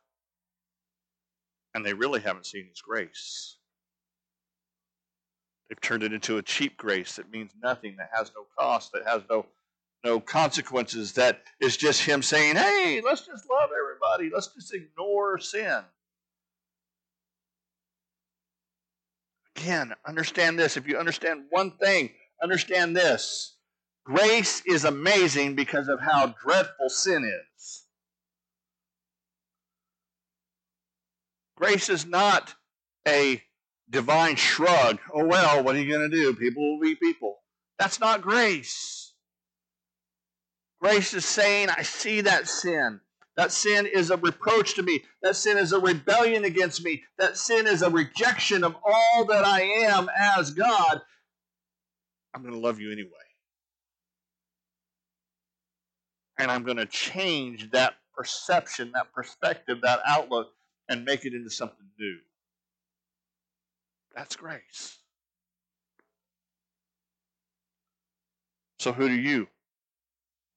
And 1.74 1.84
they 1.84 1.94
really 1.94 2.22
haven't 2.22 2.46
seen 2.46 2.68
his 2.68 2.82
grace 2.82 3.57
they've 5.70 5.82
turned 5.82 6.04
it 6.04 6.14
into 6.14 6.38
a 6.38 6.42
cheap 6.42 6.78
grace 6.78 7.16
that 7.16 7.32
means 7.32 7.52
nothing 7.62 7.96
that 7.98 8.10
has 8.14 8.32
no 8.36 8.46
cost 8.58 8.92
that 8.94 9.06
has 9.06 9.22
no 9.30 9.46
no 10.04 10.20
consequences, 10.20 11.14
that 11.14 11.42
is 11.60 11.76
just 11.76 12.02
him 12.02 12.22
saying, 12.22 12.56
hey, 12.56 13.02
let's 13.04 13.26
just 13.26 13.46
love 13.50 13.70
everybody, 13.78 14.30
let's 14.34 14.48
just 14.48 14.74
ignore 14.74 15.38
sin. 15.38 15.82
Again, 19.56 19.94
understand 20.08 20.60
this. 20.60 20.78
If 20.78 20.88
you 20.88 20.98
understand 20.98 21.46
one 21.50 21.72
thing, 21.72 22.12
understand 22.42 22.96
this. 22.96 23.56
Grace 24.06 24.62
is 24.66 24.86
amazing 24.86 25.56
because 25.56 25.88
of 25.88 26.00
how 26.00 26.36
dreadful 26.42 26.90
sin 26.90 27.26
is. 27.26 27.84
Grace 31.58 31.90
is 31.90 32.06
not 32.06 32.54
a 33.08 33.42
divine 33.90 34.36
shrug. 34.36 35.00
Oh, 35.14 35.26
well, 35.26 35.64
what 35.64 35.76
are 35.76 35.80
you 35.80 35.92
going 35.92 36.10
to 36.10 36.16
do? 36.16 36.34
People 36.34 36.74
will 36.74 36.82
be 36.82 36.96
people. 36.96 37.38
That's 37.80 38.00
not 38.00 38.22
grace. 38.22 39.14
Grace 40.82 41.14
is 41.14 41.26
saying, 41.26 41.70
I 41.70 41.82
see 41.84 42.22
that 42.22 42.48
sin. 42.48 43.00
That 43.36 43.52
sin 43.52 43.86
is 43.86 44.10
a 44.10 44.18
reproach 44.18 44.76
to 44.76 44.84
me. 44.84 45.04
That 45.22 45.36
sin 45.36 45.58
is 45.58 45.72
a 45.72 45.80
rebellion 45.80 46.44
against 46.44 46.84
me. 46.84 47.04
That 47.20 47.38
sin 47.38 47.68
is 47.68 47.84
a 47.84 47.90
rejection 47.90 48.64
of 48.64 48.76
all 48.84 49.26
that 49.26 49.46
I 49.46 49.62
am 49.62 50.10
as 50.18 50.52
God. 50.52 51.02
I'm 52.34 52.42
going 52.42 52.54
to 52.54 52.60
love 52.60 52.80
you 52.80 52.92
anyway. 52.92 53.12
And 56.40 56.52
I'm 56.52 56.64
going 56.64 56.78
to 56.78 56.86
change 56.86 57.72
that 57.72 57.96
perception, 58.16 58.92
that 58.94 59.14
perspective, 59.14 59.82
that 59.82 60.02
outlook, 60.06 60.48
and 60.90 61.06
make 61.06 61.26
it 61.26 61.34
into 61.34 61.50
something 61.50 61.86
new. 62.00 62.18
That's 64.18 64.36
grace. 64.36 64.98
So, 68.80 68.92
who 68.92 69.08
do 69.08 69.14
you 69.14 69.48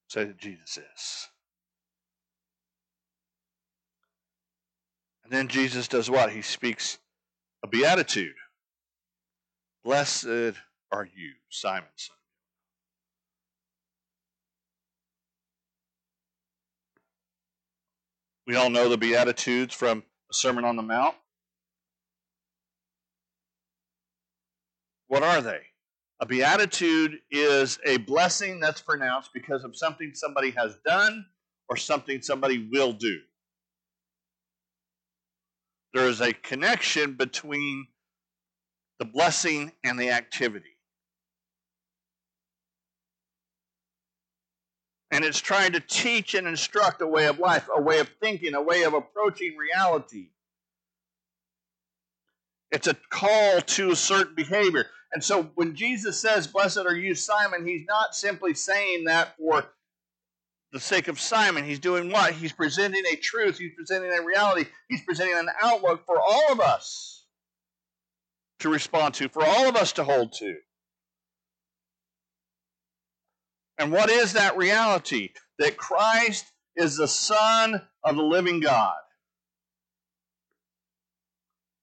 say 0.07 0.23
that 0.23 0.37
Jesus 0.37 0.79
is? 0.79 1.27
And 5.23 5.31
then 5.31 5.47
Jesus 5.47 5.87
does 5.87 6.09
what? 6.09 6.31
He 6.31 6.41
speaks 6.41 6.97
a 7.63 7.67
beatitude. 7.67 8.33
Blessed 9.83 10.55
are 10.91 11.07
you, 11.15 11.33
Simon, 11.51 11.89
son. 11.95 12.17
We 18.47 18.55
all 18.55 18.71
know 18.71 18.89
the 18.89 18.97
Beatitudes 18.97 19.75
from 19.75 20.03
the 20.27 20.33
Sermon 20.33 20.65
on 20.65 20.75
the 20.75 20.81
Mount. 20.81 21.15
What 25.11 25.23
are 25.23 25.41
they? 25.41 25.59
A 26.21 26.25
beatitude 26.25 27.19
is 27.29 27.77
a 27.85 27.97
blessing 27.97 28.61
that's 28.61 28.81
pronounced 28.81 29.31
because 29.33 29.65
of 29.65 29.75
something 29.75 30.13
somebody 30.13 30.51
has 30.51 30.77
done 30.85 31.25
or 31.67 31.75
something 31.75 32.21
somebody 32.21 32.69
will 32.71 32.93
do. 32.93 33.19
There 35.93 36.07
is 36.07 36.21
a 36.21 36.31
connection 36.31 37.15
between 37.15 37.87
the 38.99 39.05
blessing 39.05 39.73
and 39.83 39.99
the 39.99 40.11
activity. 40.11 40.77
And 45.11 45.25
it's 45.25 45.41
trying 45.41 45.73
to 45.73 45.81
teach 45.81 46.35
and 46.35 46.47
instruct 46.47 47.01
a 47.01 47.07
way 47.07 47.27
of 47.27 47.37
life, 47.37 47.67
a 47.75 47.81
way 47.81 47.99
of 47.99 48.09
thinking, 48.21 48.53
a 48.53 48.61
way 48.61 48.83
of 48.83 48.93
approaching 48.93 49.57
reality. 49.57 50.29
It's 52.71 52.87
a 52.87 52.95
call 53.09 53.59
to 53.59 53.91
a 53.91 53.95
certain 53.97 54.35
behavior. 54.35 54.87
And 55.13 55.23
so 55.23 55.51
when 55.55 55.75
Jesus 55.75 56.19
says, 56.19 56.47
Blessed 56.47 56.79
are 56.79 56.95
you, 56.95 57.15
Simon, 57.15 57.65
he's 57.65 57.85
not 57.87 58.15
simply 58.15 58.53
saying 58.53 59.05
that 59.05 59.35
for 59.37 59.65
the 60.71 60.79
sake 60.79 61.07
of 61.07 61.19
Simon. 61.19 61.65
He's 61.65 61.79
doing 61.79 62.11
what? 62.11 62.33
He's 62.33 62.53
presenting 62.53 63.03
a 63.11 63.17
truth, 63.17 63.57
he's 63.57 63.73
presenting 63.75 64.11
a 64.11 64.23
reality, 64.23 64.69
he's 64.87 65.03
presenting 65.03 65.37
an 65.37 65.49
outlook 65.61 66.05
for 66.05 66.19
all 66.19 66.51
of 66.51 66.61
us 66.61 67.25
to 68.59 68.69
respond 68.69 69.15
to, 69.15 69.27
for 69.27 69.43
all 69.43 69.67
of 69.67 69.75
us 69.75 69.91
to 69.93 70.03
hold 70.03 70.33
to. 70.33 70.55
And 73.77 73.91
what 73.91 74.09
is 74.09 74.33
that 74.33 74.57
reality? 74.57 75.31
That 75.57 75.75
Christ 75.75 76.45
is 76.75 76.97
the 76.97 77.07
Son 77.07 77.81
of 78.03 78.15
the 78.15 78.23
living 78.23 78.59
God. 78.59 78.95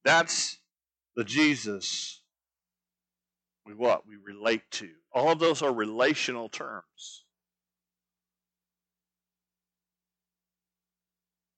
That's 0.04 0.58
the 1.16 1.24
Jesus 1.24 2.17
we 3.68 3.74
what? 3.74 4.06
We 4.06 4.16
relate 4.16 4.62
to. 4.72 4.88
All 5.12 5.30
of 5.30 5.38
those 5.38 5.60
are 5.60 5.72
relational 5.72 6.48
terms. 6.48 7.24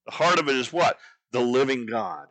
The 0.06 0.12
heart 0.12 0.40
of 0.40 0.48
it 0.48 0.56
is 0.56 0.72
what? 0.72 0.98
The 1.30 1.40
living 1.40 1.86
God. 1.86 2.26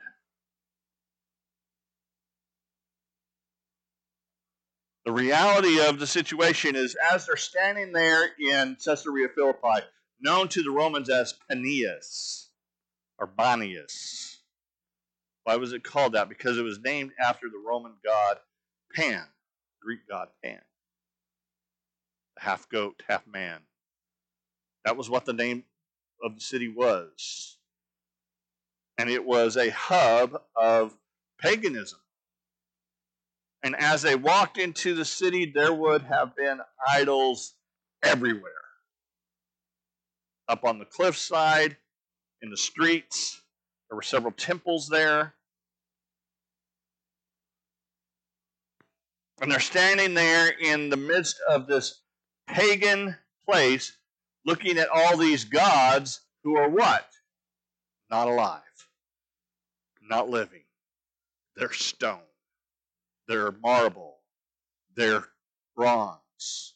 The 5.05 5.13
reality 5.13 5.79
of 5.79 5.97
the 5.97 6.05
situation 6.05 6.75
is 6.75 6.95
as 7.11 7.25
they're 7.25 7.37
standing 7.37 7.93
there 7.93 8.29
in 8.37 8.75
Caesarea 8.83 9.29
Philippi, 9.33 9.85
known 10.19 10.49
to 10.49 10.61
the 10.61 10.71
Romans 10.71 11.09
as 11.09 11.35
Paneas 11.49 12.47
or 13.17 13.27
Banias. 13.27 14.35
Why 15.45 15.55
was 15.55 15.71
it 15.71 15.83
called 15.83 16.13
that? 16.13 16.27
Because 16.27 16.57
it 16.57 16.63
was 16.63 16.79
named 16.79 17.11
after 17.19 17.47
the 17.47 17.63
Roman 17.65 17.93
god 18.03 18.37
Pan. 18.93 19.25
Greek 19.81 20.07
god 20.07 20.29
Pan. 20.43 20.61
Half 22.37 22.69
goat, 22.69 23.03
half 23.07 23.25
man. 23.27 23.59
That 24.85 24.97
was 24.97 25.09
what 25.09 25.25
the 25.25 25.33
name 25.33 25.63
of 26.23 26.35
the 26.35 26.41
city 26.41 26.67
was. 26.67 27.57
And 28.97 29.09
it 29.09 29.25
was 29.25 29.57
a 29.57 29.69
hub 29.69 30.41
of 30.55 30.95
paganism. 31.39 31.99
And 33.63 33.75
as 33.75 34.01
they 34.01 34.15
walked 34.15 34.57
into 34.57 34.95
the 34.95 35.05
city, 35.05 35.45
there 35.45 35.73
would 35.73 36.03
have 36.03 36.35
been 36.35 36.59
idols 36.87 37.55
everywhere. 38.03 38.51
Up 40.47 40.63
on 40.63 40.79
the 40.79 40.85
cliffside, 40.85 41.77
in 42.41 42.49
the 42.49 42.57
streets, 42.57 43.41
there 43.89 43.95
were 43.95 44.01
several 44.01 44.31
temples 44.31 44.87
there. 44.87 45.33
And 49.41 49.51
they're 49.51 49.59
standing 49.59 50.13
there 50.13 50.49
in 50.49 50.89
the 50.89 50.97
midst 50.97 51.37
of 51.47 51.65
this 51.65 52.01
pagan 52.47 53.15
place, 53.47 53.97
looking 54.45 54.77
at 54.77 54.89
all 54.89 55.15
these 55.15 55.45
gods 55.45 56.21
who 56.43 56.57
are 56.57 56.69
what? 56.69 57.07
Not 58.09 58.27
alive, 58.27 58.61
not 60.01 60.29
living. 60.29 60.63
They're 61.55 61.71
stone, 61.71 62.19
they're 63.27 63.51
marble, 63.51 64.17
they're 64.95 65.25
bronze. 65.75 66.73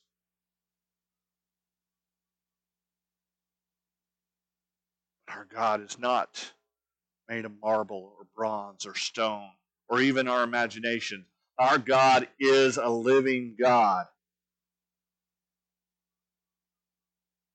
Our 5.28 5.46
God 5.46 5.82
is 5.82 5.98
not 5.98 6.54
made 7.28 7.46
of 7.46 7.52
marble 7.62 8.14
or 8.18 8.28
bronze 8.36 8.86
or 8.86 8.96
stone 8.96 9.50
or 9.90 10.00
even 10.00 10.28
our 10.28 10.44
imagination. 10.44 11.26
Our 11.58 11.78
God 11.78 12.28
is 12.40 12.78
a 12.78 12.90
living 12.90 13.56
God. 13.60 14.06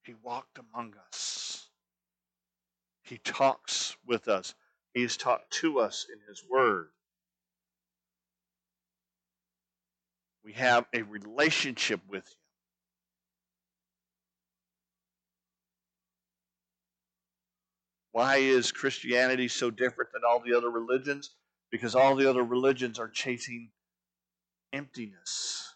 He 0.04 0.14
walked 0.22 0.58
among 0.58 0.94
us. 1.08 1.68
He 3.02 3.18
talks 3.18 3.96
with 4.06 4.28
us. 4.28 4.54
He's 4.94 5.16
talked 5.16 5.50
to 5.54 5.80
us 5.80 6.06
in 6.12 6.18
His 6.28 6.42
Word. 6.48 6.88
We 10.44 10.52
have 10.54 10.86
a 10.94 11.02
relationship 11.02 12.00
with 12.08 12.24
Him. 12.24 12.34
Why 18.12 18.36
is 18.36 18.72
Christianity 18.72 19.48
so 19.48 19.70
different 19.70 20.12
than 20.12 20.22
all 20.26 20.40
the 20.40 20.56
other 20.56 20.70
religions? 20.70 21.30
Because 21.70 21.94
all 21.94 22.16
the 22.16 22.28
other 22.28 22.42
religions 22.42 22.98
are 22.98 23.08
chasing 23.08 23.70
emptiness. 24.72 25.74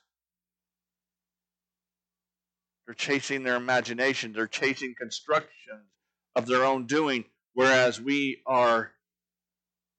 They're 2.87 2.95
chasing 2.95 3.45
their 3.45 3.57
imagination, 3.57 4.33
they're 4.33 4.47
chasing 4.47 4.95
constructions 4.99 5.87
of 6.35 6.47
their 6.47 6.65
own 6.65 6.87
doing, 6.87 7.25
whereas 7.55 8.01
we 8.01 8.43
are 8.47 8.93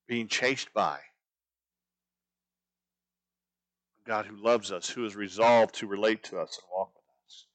being 0.07 0.27
chased 0.27 0.73
by 0.73 0.99
a 4.03 4.07
God 4.07 4.25
who 4.25 4.35
loves 4.35 4.71
us, 4.71 4.89
who 4.89 5.05
is 5.05 5.15
resolved 5.15 5.75
to 5.75 5.87
relate 5.87 6.23
to 6.25 6.39
us 6.39 6.59
and 6.61 6.67
walk 6.75 6.91
with 6.93 7.03
us. 7.27 7.45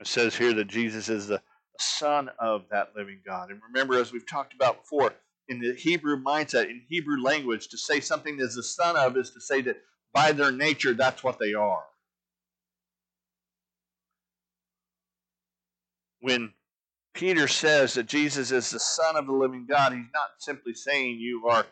It 0.00 0.06
says 0.06 0.36
here 0.36 0.52
that 0.52 0.68
Jesus 0.68 1.08
is 1.08 1.26
the 1.26 1.40
Son 1.80 2.30
of 2.38 2.64
that 2.70 2.92
living 2.96 3.20
God. 3.24 3.50
And 3.50 3.60
remember, 3.72 3.98
as 3.98 4.12
we've 4.12 4.26
talked 4.26 4.54
about 4.54 4.82
before, 4.82 5.14
in 5.48 5.60
the 5.60 5.74
Hebrew 5.74 6.22
mindset, 6.22 6.70
in 6.70 6.82
Hebrew 6.88 7.22
language, 7.22 7.68
to 7.68 7.78
say 7.78 8.00
something 8.00 8.38
is 8.40 8.54
the 8.54 8.62
son 8.62 8.96
of 8.96 9.16
is 9.16 9.30
to 9.30 9.40
say 9.40 9.60
that 9.62 9.76
by 10.12 10.32
their 10.32 10.52
nature, 10.52 10.94
that's 10.94 11.22
what 11.22 11.38
they 11.38 11.54
are. 11.54 11.84
When 16.20 16.52
Peter 17.16 17.48
says 17.48 17.94
that 17.94 18.06
Jesus 18.06 18.50
is 18.50 18.70
the 18.70 18.78
Son 18.78 19.16
of 19.16 19.26
the 19.26 19.32
living 19.32 19.66
God, 19.66 19.92
he's 19.92 20.04
not 20.12 20.30
simply 20.38 20.74
saying 20.74 21.18
you 21.18 21.46
are 21.48 21.64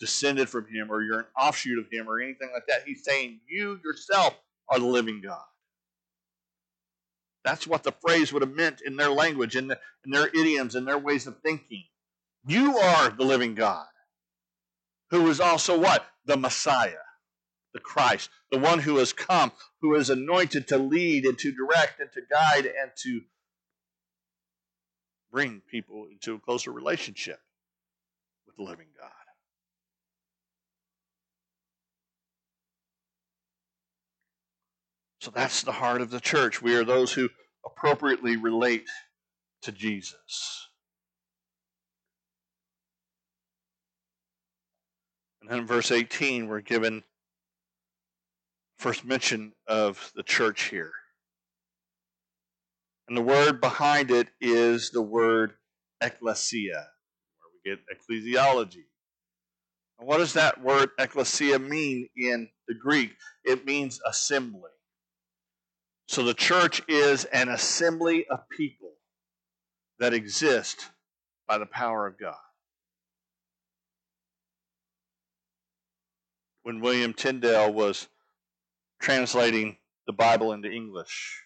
descended 0.00 0.48
from 0.48 0.66
him 0.66 0.90
or 0.90 1.02
you're 1.02 1.20
an 1.20 1.26
offshoot 1.40 1.78
of 1.78 1.86
him 1.90 2.08
or 2.08 2.20
anything 2.20 2.50
like 2.52 2.66
that. 2.68 2.82
He's 2.84 3.04
saying 3.04 3.40
you 3.48 3.78
yourself 3.84 4.34
are 4.68 4.78
the 4.78 4.86
living 4.86 5.20
God. 5.20 5.42
That's 7.44 7.66
what 7.66 7.84
the 7.84 7.92
phrase 7.92 8.32
would 8.32 8.42
have 8.42 8.54
meant 8.54 8.80
in 8.84 8.96
their 8.96 9.10
language, 9.10 9.56
in, 9.56 9.68
the, 9.68 9.78
in 10.04 10.10
their 10.10 10.28
idioms, 10.28 10.74
in 10.74 10.84
their 10.84 10.98
ways 10.98 11.26
of 11.26 11.38
thinking. 11.42 11.84
You 12.46 12.78
are 12.78 13.10
the 13.10 13.24
living 13.24 13.54
God, 13.54 13.86
who 15.10 15.28
is 15.28 15.40
also 15.40 15.78
what? 15.78 16.06
The 16.24 16.36
Messiah, 16.36 17.04
the 17.74 17.80
Christ, 17.80 18.30
the 18.50 18.58
one 18.58 18.80
who 18.80 18.96
has 18.98 19.12
come, 19.12 19.52
who 19.80 19.94
is 19.94 20.10
anointed 20.10 20.68
to 20.68 20.78
lead 20.78 21.24
and 21.24 21.38
to 21.38 21.52
direct 21.52 22.00
and 22.00 22.10
to 22.12 22.20
guide 22.30 22.66
and 22.66 22.90
to 23.02 23.22
bring 25.30 25.60
people 25.70 26.06
into 26.10 26.34
a 26.34 26.38
closer 26.38 26.72
relationship 26.72 27.40
with 28.46 28.56
the 28.56 28.62
living 28.62 28.88
God. 28.98 29.10
So 35.20 35.30
that's 35.30 35.62
the 35.62 35.72
heart 35.72 36.00
of 36.00 36.10
the 36.10 36.20
church. 36.20 36.62
We 36.62 36.76
are 36.76 36.84
those 36.84 37.12
who 37.12 37.28
appropriately 37.64 38.36
relate 38.36 38.88
to 39.62 39.72
Jesus. 39.72 40.67
And 45.48 45.60
in 45.60 45.66
verse 45.66 45.90
18, 45.90 46.46
we're 46.46 46.60
given 46.60 47.04
first 48.78 49.06
mention 49.06 49.52
of 49.66 50.12
the 50.14 50.22
church 50.22 50.64
here. 50.64 50.92
And 53.08 53.16
the 53.16 53.22
word 53.22 53.58
behind 53.58 54.10
it 54.10 54.28
is 54.42 54.90
the 54.90 55.00
word 55.00 55.54
ecclesia, 56.02 56.88
where 57.38 57.50
we 57.54 57.70
get 57.70 57.78
ecclesiology. 57.88 58.84
And 59.98 60.06
what 60.06 60.18
does 60.18 60.34
that 60.34 60.62
word 60.62 60.90
ecclesia 60.98 61.58
mean 61.58 62.10
in 62.14 62.50
the 62.68 62.74
Greek? 62.74 63.12
It 63.42 63.64
means 63.64 64.00
assembly. 64.06 64.70
So 66.08 66.24
the 66.24 66.34
church 66.34 66.82
is 66.88 67.24
an 67.24 67.48
assembly 67.48 68.26
of 68.28 68.40
people 68.50 68.92
that 69.98 70.12
exist 70.12 70.90
by 71.46 71.56
the 71.56 71.66
power 71.66 72.06
of 72.06 72.18
God. 72.18 72.36
When 76.68 76.80
William 76.80 77.14
Tyndale 77.14 77.72
was 77.72 78.08
translating 79.00 79.78
the 80.06 80.12
Bible 80.12 80.52
into 80.52 80.70
English 80.70 81.42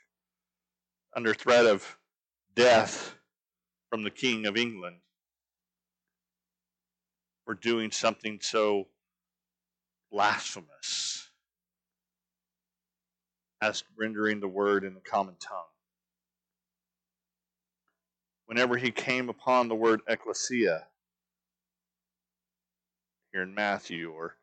under 1.15 1.33
threat 1.33 1.65
of 1.65 1.97
death 2.57 3.15
from 3.89 4.03
the 4.03 4.11
King 4.11 4.47
of 4.47 4.57
England 4.57 4.97
for 7.45 7.55
doing 7.55 7.93
something 7.93 8.41
so 8.43 8.89
blasphemous 10.11 11.29
as 13.61 13.85
rendering 13.97 14.41
the 14.41 14.49
word 14.49 14.83
in 14.83 14.95
the 14.95 15.01
common 15.01 15.37
tongue. 15.37 15.63
Whenever 18.47 18.77
he 18.77 18.91
came 18.91 19.29
upon 19.29 19.69
the 19.69 19.77
word 19.77 20.01
ecclesia, 20.09 20.89
here 23.31 23.43
in 23.43 23.55
Matthew 23.55 24.11
or 24.11 24.37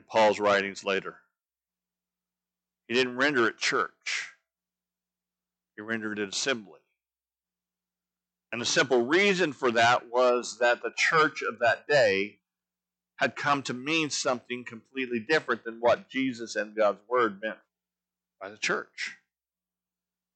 in 0.00 0.06
Paul's 0.08 0.40
writings 0.40 0.82
later, 0.82 1.16
he 2.88 2.94
didn't 2.94 3.16
render 3.16 3.46
it 3.46 3.58
church, 3.58 4.30
he 5.76 5.82
rendered 5.82 6.18
it 6.18 6.28
assembly. 6.28 6.80
And 8.52 8.60
the 8.60 8.66
simple 8.66 9.06
reason 9.06 9.52
for 9.52 9.70
that 9.72 10.10
was 10.10 10.58
that 10.58 10.82
the 10.82 10.92
church 10.96 11.42
of 11.42 11.60
that 11.60 11.86
day 11.86 12.38
had 13.16 13.36
come 13.36 13.62
to 13.62 13.74
mean 13.74 14.10
something 14.10 14.64
completely 14.64 15.20
different 15.20 15.62
than 15.64 15.76
what 15.78 16.08
Jesus 16.08 16.56
and 16.56 16.74
God's 16.74 16.98
Word 17.08 17.40
meant 17.42 17.58
by 18.40 18.48
the 18.48 18.56
church. 18.56 19.18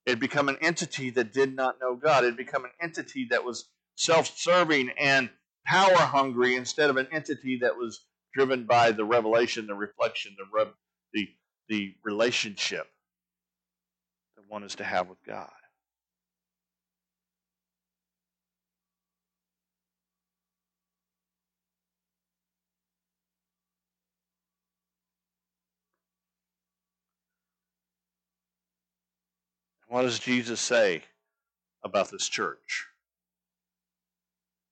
It 0.05 0.11
had 0.11 0.19
become 0.19 0.47
an 0.47 0.57
entity 0.61 1.09
that 1.09 1.33
did 1.33 1.55
not 1.55 1.81
know 1.81 1.95
God. 1.95 2.23
It 2.23 2.27
had 2.27 2.37
become 2.37 2.63
an 2.63 2.71
entity 2.79 3.27
that 3.31 3.43
was 3.43 3.65
self 3.95 4.37
serving 4.37 4.91
and 4.99 5.29
power 5.65 5.95
hungry 5.95 6.55
instead 6.55 6.91
of 6.91 6.97
an 6.97 7.07
entity 7.11 7.57
that 7.61 7.75
was 7.75 8.05
driven 8.35 8.65
by 8.65 8.91
the 8.91 9.05
revelation, 9.05 9.65
the 9.65 9.73
reflection, 9.73 10.35
the, 10.37 10.73
the, 11.13 11.29
the 11.69 11.95
relationship 12.03 12.87
that 14.35 14.43
one 14.49 14.63
is 14.63 14.75
to 14.75 14.83
have 14.83 15.07
with 15.07 15.23
God. 15.25 15.49
What 29.87 30.01
does 30.01 30.19
Jesus 30.19 30.59
say 30.59 31.03
about 31.85 32.11
this 32.11 32.27
church? 32.27 32.87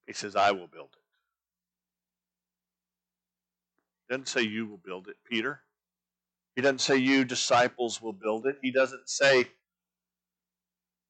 He 0.06 0.12
says, 0.12 0.36
I 0.36 0.52
will 0.52 0.68
build 0.68 0.90
it. 0.92 1.00
He 4.03 4.03
doesn't 4.14 4.28
say 4.28 4.44
you 4.44 4.68
will 4.68 4.78
build 4.78 5.08
it, 5.08 5.16
Peter. 5.28 5.62
He 6.56 6.62
doesn't 6.62 6.82
say 6.82 6.98
you 6.98 7.26
disciples 7.26 8.00
will 8.00 8.14
build 8.14 8.46
it. 8.46 8.58
He 8.62 8.72
doesn't 8.72 9.10
say 9.10 9.48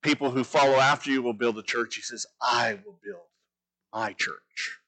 people 0.02 0.32
who 0.32 0.46
follow 0.46 0.78
after 0.78 1.12
you 1.12 1.22
will 1.22 1.34
build 1.34 1.58
the 1.58 1.63
church. 1.63 1.96
He 1.96 2.02
says, 2.02 2.26
I 2.42 2.80
will 2.86 2.98
build 3.04 3.26
my 3.94 4.13
church. 4.13 4.80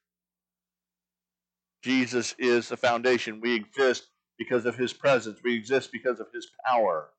Jesus 1.82 2.34
is 2.38 2.70
the 2.70 2.76
foundation. 2.78 3.42
We 3.42 3.54
exist 3.54 4.06
because 4.38 4.64
of 4.64 4.76
his 4.76 4.94
presence. 4.94 5.40
We 5.44 5.54
exist 5.54 5.92
because 5.92 6.18
of 6.18 6.28
his 6.32 6.48
power. 6.64 7.10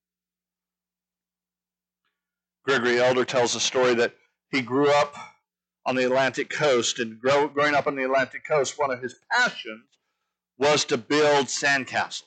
Gregory 2.66 3.00
Elder 3.00 3.24
tells 3.24 3.54
a 3.54 3.60
story 3.60 3.94
that 3.94 4.16
he 4.52 4.62
grew 4.62 4.90
up 4.90 5.16
on 5.86 5.96
the 5.96 6.06
Atlantic 6.06 6.50
coast, 6.50 7.00
and 7.00 7.18
grow, 7.22 7.48
growing 7.48 7.76
up 7.76 7.88
on 7.88 7.96
the 7.96 8.04
Atlantic 8.04 8.46
coast, 8.46 8.78
one 8.78 8.92
of 8.92 9.02
his 9.02 9.16
passions 9.32 9.86
was 10.58 10.86
to 10.86 10.98
build 10.98 11.48
sandcastles. 11.48 12.24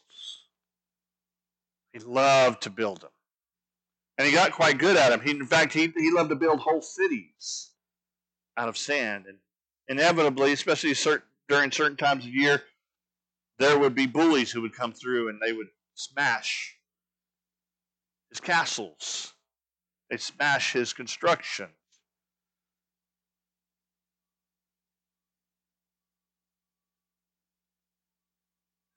He 1.93 1.99
loved 1.99 2.63
to 2.63 2.71
build 2.71 3.01
them. 3.01 3.11
And 4.19 4.27
he 4.27 4.35
got 4.35 4.53
quite 4.53 4.79
good 4.79 4.97
at 4.97 5.11
them. 5.11 5.21
He, 5.21 5.31
in 5.31 5.47
fact, 5.47 5.73
he, 5.73 5.93
he 5.97 6.11
loved 6.13 6.31
to 6.31 6.37
build 6.37 6.61
whole 6.61 6.83
cities 6.83 7.71
out 8.57 8.69
of 8.69 8.77
sand. 8.77 9.27
And 9.27 9.39
inevitably, 9.89 10.53
especially 10.53 10.95
certain, 10.95 11.27
during 11.49 11.73
certain 11.73 11.97
times 11.97 12.25
of 12.25 12.35
year, 12.35 12.63
there 13.59 13.79
would 13.79 13.95
be 13.95 14.07
bullies 14.07 14.51
who 14.51 14.63
would 14.63 14.75
come 14.75 14.93
through 14.93 15.29
and 15.29 15.41
they 15.41 15.53
would 15.53 15.69
smash 15.95 16.77
his 18.29 18.41
castles 18.41 19.35
they 20.11 20.17
smash 20.17 20.73
his 20.73 20.93
construction. 20.93 21.69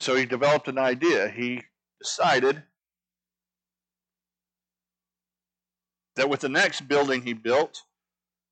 So 0.03 0.15
he 0.15 0.25
developed 0.25 0.67
an 0.67 0.77
idea. 0.77 1.29
He 1.29 1.61
decided 2.01 2.61
that 6.17 6.27
with 6.27 6.41
the 6.41 6.49
next 6.49 6.89
building 6.89 7.21
he 7.21 7.31
built, 7.31 7.83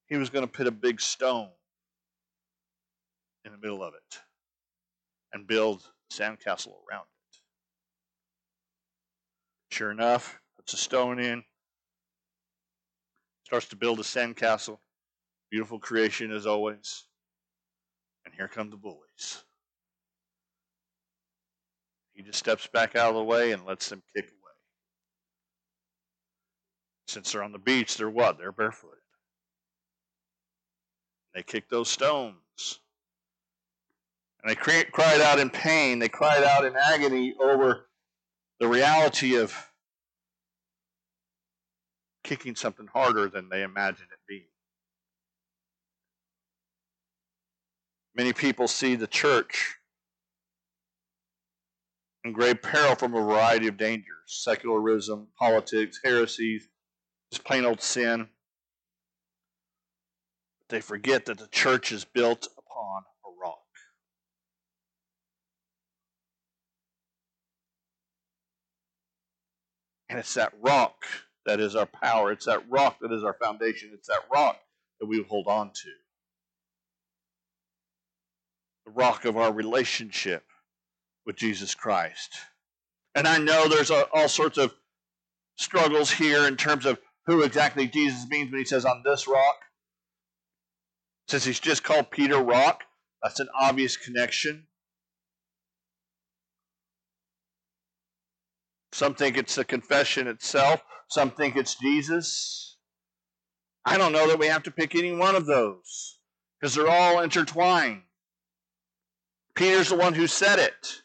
he 0.08 0.16
was 0.16 0.30
going 0.30 0.46
to 0.46 0.52
put 0.52 0.66
a 0.66 0.72
big 0.72 1.02
stone 1.02 1.50
in 3.44 3.52
the 3.52 3.58
middle 3.58 3.84
of 3.84 3.94
it 3.96 4.20
and 5.34 5.46
build 5.46 5.84
a 6.10 6.14
sandcastle 6.14 6.76
around 6.90 7.02
it. 7.02 7.40
Sure 9.76 9.92
enough, 9.92 10.40
puts 10.56 10.72
a 10.72 10.78
stone 10.78 11.20
in, 11.20 11.44
starts 13.44 13.68
to 13.68 13.76
build 13.76 14.00
a 14.00 14.04
sandcastle. 14.04 14.80
Beautiful 15.50 15.80
creation 15.80 16.32
as 16.32 16.46
always. 16.46 17.04
And 18.24 18.34
here 18.34 18.48
come 18.48 18.70
the 18.70 18.78
bullies. 18.78 19.44
He 22.14 22.24
just 22.24 22.40
steps 22.40 22.68
back 22.68 22.96
out 22.96 23.10
of 23.10 23.16
the 23.16 23.24
way 23.24 23.52
and 23.52 23.66
lets 23.66 23.90
them 23.90 24.04
kick 24.16 24.26
away. 24.26 24.52
Since 27.08 27.32
they're 27.32 27.44
on 27.44 27.52
the 27.52 27.58
beach, 27.58 27.98
they're 27.98 28.10
what? 28.10 28.38
They're 28.38 28.52
barefooted. 28.52 28.98
They 31.34 31.44
kick 31.44 31.70
those 31.70 31.90
stones. 31.90 32.36
And 34.44 34.52
they 34.52 34.56
cried 34.56 35.22
out 35.22 35.40
in 35.40 35.50
pain. 35.50 36.00
They 36.00 36.10
cried 36.10 36.44
out 36.44 36.66
in 36.66 36.76
agony 36.76 37.36
over 37.40 37.88
the 38.60 38.68
reality 38.68 39.36
of 39.36 39.54
kicking 42.24 42.56
something 42.56 42.88
harder 42.88 43.28
than 43.28 43.50
they 43.50 43.64
imagined 43.64 44.10
it 44.12 44.20
being. 44.28 44.44
Many 48.16 48.34
people 48.34 48.68
see 48.68 48.96
the 48.96 49.08
church 49.08 49.78
in 52.24 52.34
grave 52.34 52.62
peril 52.62 52.96
from 52.96 53.14
a 53.14 53.22
variety 53.22 53.68
of 53.68 53.78
dangers 53.78 54.08
secularism, 54.28 55.28
politics, 55.38 56.00
heresies, 56.04 56.68
just 57.32 57.44
plain 57.44 57.66
old 57.66 57.82
sin. 57.82 58.30
They 60.70 60.82
forget 60.82 61.26
that 61.26 61.38
the 61.38 61.48
church 61.48 61.92
is 61.92 62.06
built 62.06 62.48
upon 62.58 63.04
a 63.26 63.44
rock. 63.44 63.58
And 70.10 70.18
it's 70.18 70.34
that 70.36 70.54
rock 70.62 71.04
that 71.46 71.60
is 71.60 71.76
our 71.76 71.88
power. 71.88 72.32
It's 72.32 72.46
that 72.46 72.64
rock 72.70 72.98
that 73.02 73.12
is 73.12 73.24
our 73.24 73.36
foundation. 73.42 73.92
It's 73.94 74.08
that 74.08 74.24
rock 74.34 74.60
that 75.00 75.08
we 75.08 75.24
hold 75.24 75.48
on 75.48 75.72
to. 75.72 75.90
The 78.86 78.92
rock 78.92 79.26
of 79.26 79.36
our 79.36 79.52
relationship 79.52 80.44
with 81.26 81.36
Jesus 81.36 81.76
Christ. 81.76 82.38
And 83.16 83.28
I 83.28 83.38
know 83.38 83.68
there's 83.68 83.92
a, 83.92 84.08
all 84.14 84.30
sorts 84.30 84.58
of 84.58 84.74
struggles 85.56 86.12
here 86.12 86.48
in 86.48 86.58
terms 86.58 86.86
of 86.86 87.00
who 87.26 87.44
exactly 87.44 87.88
Jesus 87.88 88.28
means 88.30 88.52
when 88.52 88.60
he 88.60 88.66
says 88.66 88.86
on 88.86 89.04
this 89.06 89.28
rock. 89.28 89.58
Since 91.28 91.46
he's 91.46 91.60
just 91.60 91.84
called 91.84 92.12
Peter 92.12 92.40
Rock, 92.40 92.84
that's 93.22 93.40
an 93.40 93.48
obvious 93.58 93.96
connection. 93.96 94.68
Some 98.92 99.16
think 99.16 99.38
it's 99.38 99.56
the 99.56 99.64
confession 99.64 100.28
itself. 100.28 100.82
Some 101.10 101.32
think 101.32 101.56
it's 101.56 101.76
Jesus. 101.76 102.78
I 103.86 103.98
don't 103.98 104.12
know 104.12 104.28
that 104.28 104.40
we 104.40 104.48
have 104.48 104.64
to 104.64 104.72
pick 104.72 104.96
any 104.96 105.16
one 105.16 105.36
of 105.36 105.46
those 105.46 106.20
because 106.60 106.76
they're 106.76 106.90
all 106.90 107.22
intertwined. 107.22 108.04
Peter's 109.56 109.90
the 109.90 109.96
one 109.96 110.14
who 110.14 110.28
said 110.28 110.60
it. 110.60 111.02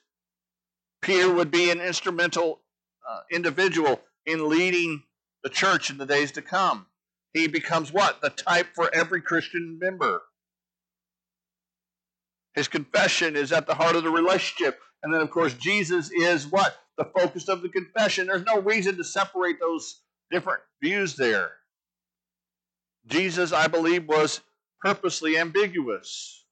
Peter 1.06 1.32
would 1.32 1.52
be 1.52 1.70
an 1.70 1.80
instrumental 1.80 2.62
uh, 3.08 3.20
individual 3.30 4.00
in 4.26 4.48
leading 4.48 5.04
the 5.44 5.48
church 5.48 5.88
in 5.88 5.98
the 5.98 6.04
days 6.04 6.32
to 6.32 6.42
come. 6.42 6.86
He 7.32 7.46
becomes 7.46 7.92
what? 7.92 8.20
The 8.20 8.30
type 8.30 8.66
for 8.74 8.92
every 8.92 9.20
Christian 9.20 9.78
member. 9.80 10.22
His 12.56 12.66
confession 12.66 13.36
is 13.36 13.52
at 13.52 13.68
the 13.68 13.74
heart 13.74 13.94
of 13.94 14.02
the 14.02 14.10
relationship. 14.10 14.80
And 15.04 15.14
then, 15.14 15.20
of 15.20 15.30
course, 15.30 15.54
Jesus 15.54 16.10
is 16.10 16.48
what? 16.48 16.76
The 16.98 17.04
focus 17.04 17.48
of 17.48 17.62
the 17.62 17.68
confession. 17.68 18.26
There's 18.26 18.44
no 18.44 18.60
reason 18.60 18.96
to 18.96 19.04
separate 19.04 19.60
those 19.60 20.00
different 20.32 20.62
views 20.82 21.14
there. 21.14 21.52
Jesus, 23.06 23.52
I 23.52 23.68
believe, 23.68 24.08
was 24.08 24.40
purposely 24.80 25.38
ambiguous 25.38 26.44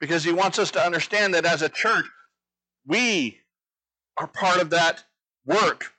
because 0.00 0.24
he 0.24 0.32
wants 0.32 0.58
us 0.58 0.70
to 0.70 0.82
understand 0.82 1.34
that 1.34 1.44
as 1.44 1.60
a 1.60 1.68
church, 1.68 2.06
we 2.86 3.40
are 4.16 4.26
part 4.26 4.60
of 4.60 4.70
that 4.70 5.04
work. 5.44 5.92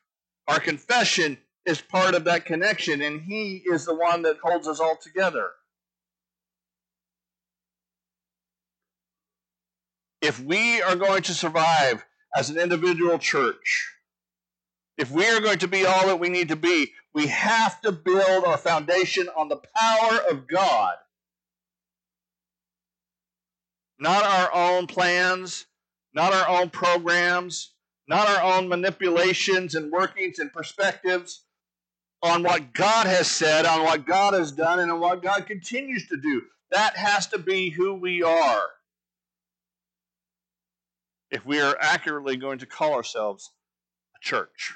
Our 0.47 0.60
confession 0.60 1.38
is 1.65 1.82
part 1.82 2.15
of 2.15 2.23
that 2.25 2.45
connection, 2.45 3.01
and 3.01 3.21
He 3.21 3.63
is 3.65 3.86
the 3.86 3.95
one 3.95 4.21
that 4.23 4.38
holds 4.43 4.67
us 4.67 4.80
all 4.80 4.97
together. 4.97 5.49
If 10.21 10.39
we 10.39 10.82
are 10.82 10.95
going 10.95 11.23
to 11.23 11.34
survive 11.34 12.06
as 12.36 12.49
an 12.49 12.58
individual 12.58 13.19
church, 13.19 13.91
if 14.97 15.12
we 15.12 15.28
are 15.28 15.41
going 15.41 15.60
to 15.60 15.67
be 15.67 15.86
all 15.86 16.08
that 16.08 16.19
we 16.19 16.30
need 16.30 16.49
to 16.49 16.56
be, 16.56 16.93
we 17.13 17.28
have 17.28 17.82
to 17.82 17.91
build 17.91 18.45
our 18.45 18.58
foundation 18.58 19.28
on 19.36 19.49
the 19.49 19.58
power 19.75 20.19
of 20.32 20.47
God. 20.47 20.95
Not 23.99 24.23
our 24.23 24.54
own 24.54 24.88
plans, 24.88 25.65
not 26.13 26.34
our 26.34 26.47
own 26.47 26.69
programs, 26.69 27.75
not 28.08 28.28
our 28.28 28.58
own 28.58 28.68
manipulations 28.68 29.76
and 29.76 29.91
workings 29.91 30.39
and 30.39 30.54
perspectives 30.54 31.44
on 32.22 32.44
what 32.44 32.74
God 32.74 33.08
has 33.08 33.28
said, 33.28 33.65
on 33.65 33.84
what 33.84 34.06
God 34.06 34.34
has 34.34 34.52
done, 34.52 34.80
and 34.80 34.91
on 34.91 35.00
what 35.00 35.22
God 35.22 35.46
continues 35.46 36.08
to 36.08 36.18
do. 36.18 36.44
That 36.72 36.96
has 36.98 37.28
to 37.28 37.38
be 37.38 37.70
who 37.70 37.94
we 37.94 38.24
are 38.24 38.68
if 41.32 41.46
we 41.46 41.60
are 41.60 41.78
accurately 41.80 42.38
going 42.38 42.60
to 42.60 42.65
call 42.65 42.94
ourselves 42.94 43.52
a 44.15 44.20
church. 44.22 44.76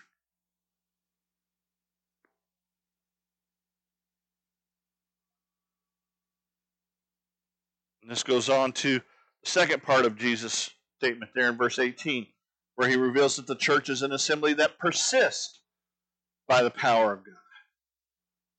And 8.01 8.11
this 8.11 8.23
goes 8.23 8.49
on 8.49 8.71
to 8.73 8.99
the 8.99 9.49
second 9.49 9.83
part 9.83 10.05
of 10.05 10.17
Jesus' 10.17 10.71
statement 10.97 11.31
there 11.35 11.49
in 11.49 11.57
verse 11.57 11.79
18 11.79 12.27
where 12.79 12.87
he 12.87 12.95
reveals 12.95 13.35
that 13.35 13.45
the 13.45 13.57
church 13.57 13.89
is 13.89 14.03
an 14.03 14.13
assembly 14.13 14.53
that 14.53 14.79
persists 14.79 15.59
by 16.47 16.63
the 16.63 16.69
power 16.69 17.11
of 17.11 17.25
God. 17.25 17.35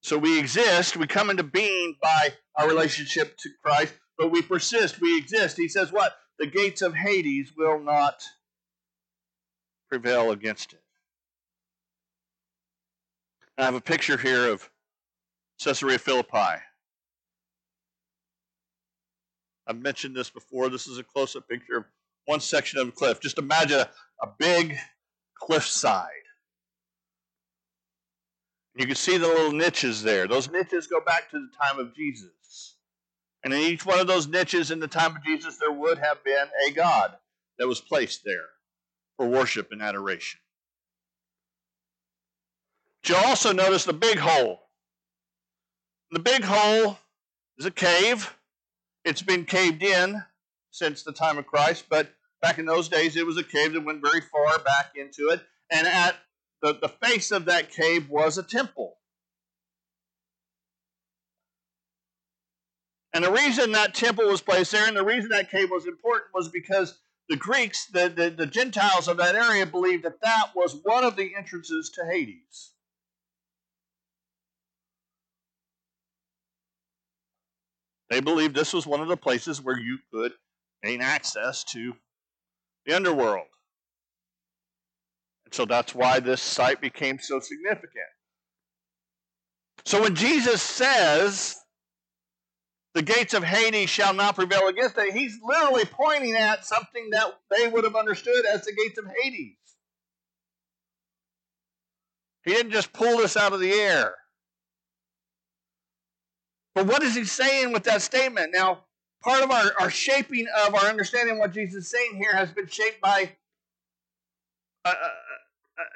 So 0.03 0.19
we 0.19 0.39
exist, 0.39 0.95
we 0.95 1.07
come 1.07 1.31
into 1.31 1.43
being 1.43 1.97
by 2.03 2.35
our 2.55 2.69
relationship 2.69 3.39
to 3.39 3.49
Christ, 3.65 3.95
but 4.19 4.31
we 4.31 4.43
persist, 4.43 5.01
we 5.01 5.17
exist. 5.17 5.57
He 5.57 5.69
says 5.69 5.91
what? 5.91 6.19
The 6.39 6.47
gates 6.47 6.83
of 6.83 6.95
Hades 6.95 7.53
will 7.57 7.81
not 7.81 8.23
prevail 9.89 10.33
against 10.33 10.75
it. 10.75 10.83
I 13.57 13.65
have 13.65 13.75
a 13.75 13.81
picture 13.81 14.19
here 14.19 14.53
of 14.53 14.69
Caesarea 15.61 15.99
Philippi. 15.99 16.61
I've 19.67 19.81
mentioned 19.81 20.15
this 20.15 20.29
before. 20.29 20.69
This 20.69 20.87
is 20.87 20.99
a 20.99 21.03
close 21.03 21.35
up 21.37 21.49
picture 21.49 21.79
of 21.79 21.85
one 22.27 22.41
section 22.41 22.79
of 22.79 22.87
the 22.87 22.93
cliff. 22.93 23.21
Just 23.21 23.39
imagine 23.39 23.81
a 24.23 24.29
big 24.39 24.77
cliffside. 25.39 26.09
You 28.77 28.87
can 28.87 28.95
see 28.95 29.19
the 29.19 29.27
little 29.27 29.53
niches 29.53 30.03
there. 30.03 30.29
Those 30.29 30.51
niches 30.51 30.87
go 30.87 31.01
back 31.01 31.31
to 31.31 31.39
the 31.39 31.51
time 31.61 31.79
of 31.79 31.95
Jesus. 31.95 32.77
And 33.43 33.53
in 33.53 33.61
each 33.61 33.85
one 33.85 33.99
of 33.99 34.07
those 34.07 34.29
niches 34.29 34.71
in 34.71 34.81
the 34.81 34.89
time 34.89 35.17
of 35.17 35.25
Jesus, 35.25 35.57
there 35.59 35.73
would 35.73 35.99
have 35.99 36.23
been 36.25 36.47
a 36.67 36.71
God 36.73 37.17
that 37.59 37.67
was 37.67 37.81
placed 37.81 38.23
there 38.25 38.49
for 39.17 39.27
worship 39.27 39.69
and 39.73 39.83
adoration. 39.83 40.41
But 43.03 43.11
you 43.11 43.17
also 43.17 43.53
notice 43.53 43.85
the 43.85 43.93
big 43.93 44.19
hole. 44.19 44.61
The 46.11 46.19
big 46.19 46.45
hole 46.45 46.99
is 47.59 47.67
a 47.67 47.71
cave. 47.71 48.35
It's 49.05 49.23
been 49.23 49.45
caved 49.45 49.83
in 49.83 50.23
since 50.71 51.03
the 51.03 51.13
time 51.13 51.39
of 51.39 51.47
Christ, 51.47 51.87
but 51.89 52.11
Back 52.41 52.59
in 52.59 52.65
those 52.65 52.89
days, 52.89 53.17
it 53.17 53.27
was 53.27 53.37
a 53.37 53.45
cave 53.45 53.75
that 53.75 53.85
went 53.85 54.03
very 54.03 54.23
far 54.23 54.59
back 54.61 54.93
into 54.97 55.29
it. 55.29 55.43
And 55.71 55.87
at 55.87 56.17
the, 56.63 56.79
the 56.81 56.89
face 56.89 57.31
of 57.31 57.45
that 57.47 57.71
cave 57.71 58.09
was 58.09 58.39
a 58.39 58.43
temple. 58.43 58.97
And 63.13 63.25
the 63.25 63.33
reason 63.33 63.73
that 63.73 63.95
temple 63.95 64.27
was 64.27 64.41
placed 64.41 64.73
there 64.73 64.87
and 64.87 64.97
the 64.97 65.05
reason 65.05 65.31
that 65.31 65.51
cave 65.51 65.69
was 65.71 65.87
important 65.87 66.33
was 66.33 66.49
because 66.49 66.99
the 67.29 67.37
Greeks, 67.37 67.87
the, 67.87 68.09
the, 68.09 68.31
the, 68.31 68.47
Gentiles 68.47 69.09
of 69.09 69.17
that 69.19 69.35
area, 69.35 69.67
believed 69.67 70.05
that 70.05 70.21
that 70.23 70.51
was 70.55 70.81
one 70.83 71.05
of 71.05 71.17
the 71.17 71.33
entrances 71.37 71.91
to 71.91 72.05
Hades. 72.05 72.73
They 78.09 78.21
believed 78.21 78.55
this 78.55 78.73
was 78.73 78.87
one 78.87 79.01
of 79.01 79.09
the 79.09 79.17
places 79.17 79.63
where 79.63 79.79
you 79.79 79.99
could 80.13 80.33
gain 80.83 81.01
access 81.01 81.65
to 81.65 81.95
the 82.87 82.95
underworld. 82.95 83.47
And 85.45 85.55
so 85.55 85.65
that's 85.65 85.95
why 85.95 86.21
this 86.21 86.41
site 86.41 86.81
became 86.81 87.19
so 87.19 87.41
significant. 87.41 88.07
So 89.85 90.03
when 90.03 90.15
Jesus 90.15 90.63
says, 90.63 91.57
the 92.95 93.03
gates 93.03 93.35
of 93.35 93.45
Hades 93.45 93.89
shall 93.89 94.15
not 94.15 94.35
prevail 94.35 94.69
against 94.69 94.99
it, 94.99 95.15
he's 95.15 95.39
literally 95.43 95.85
pointing 95.85 96.35
at 96.35 96.65
something 96.65 97.11
that 97.11 97.39
they 97.51 97.69
would 97.69 97.85
have 97.85 97.97
understood 97.97 98.45
as 98.47 98.65
the 98.65 98.73
gates 98.73 98.99
of 98.99 99.05
Hades. 99.23 99.57
He 102.45 102.53
didn't 102.53 102.73
just 102.73 102.93
pull 102.93 103.19
this 103.19 103.37
out 103.37 103.53
of 103.53 103.61
the 103.61 103.73
air. 103.73 104.15
But 106.75 106.87
what 106.87 107.03
is 107.03 107.15
he 107.15 107.25
saying 107.25 107.73
with 107.73 107.85
that 107.85 108.03
statement? 108.03 108.53
Now, 108.53 108.85
part 109.23 109.43
of 109.43 109.51
our, 109.51 109.73
our 109.81 109.91
shaping 109.91 110.47
of 110.67 110.75
our 110.75 110.87
understanding 110.87 111.39
what 111.39 111.53
Jesus 111.53 111.85
is 111.85 111.91
saying 111.91 112.17
here 112.17 112.35
has 112.35 112.51
been 112.53 112.67
shaped 112.67 113.01
by 113.01 113.33
a, 114.85 114.89
a, 114.89 115.11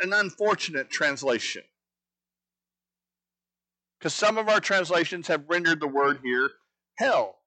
an 0.02 0.12
unfortunate 0.12 0.90
translation. 0.90 1.62
Because 3.98 4.14
some 4.14 4.36
of 4.36 4.48
our 4.48 4.60
translations 4.60 5.28
have 5.28 5.44
rendered 5.48 5.80
the 5.80 5.88
word 5.88 6.20
here 6.22 6.50
hell. 6.96 7.38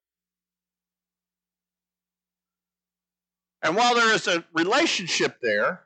And 3.62 3.76
while 3.76 3.96
there 3.96 4.13
is 4.13 4.28
a 4.28 4.46
relationship 4.54 5.40
there, 5.42 5.82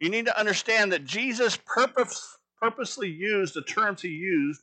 you 0.00 0.08
need 0.08 0.26
to 0.26 0.38
understand 0.38 0.92
that 0.92 1.04
Jesus 1.04 1.56
purpose, 1.56 2.38
purposely 2.60 3.08
used 3.08 3.54
the 3.54 3.62
terms 3.62 4.02
he 4.02 4.08
used 4.08 4.62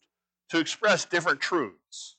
to 0.49 0.59
express 0.59 1.05
different 1.05 1.41
truths. 1.41 2.15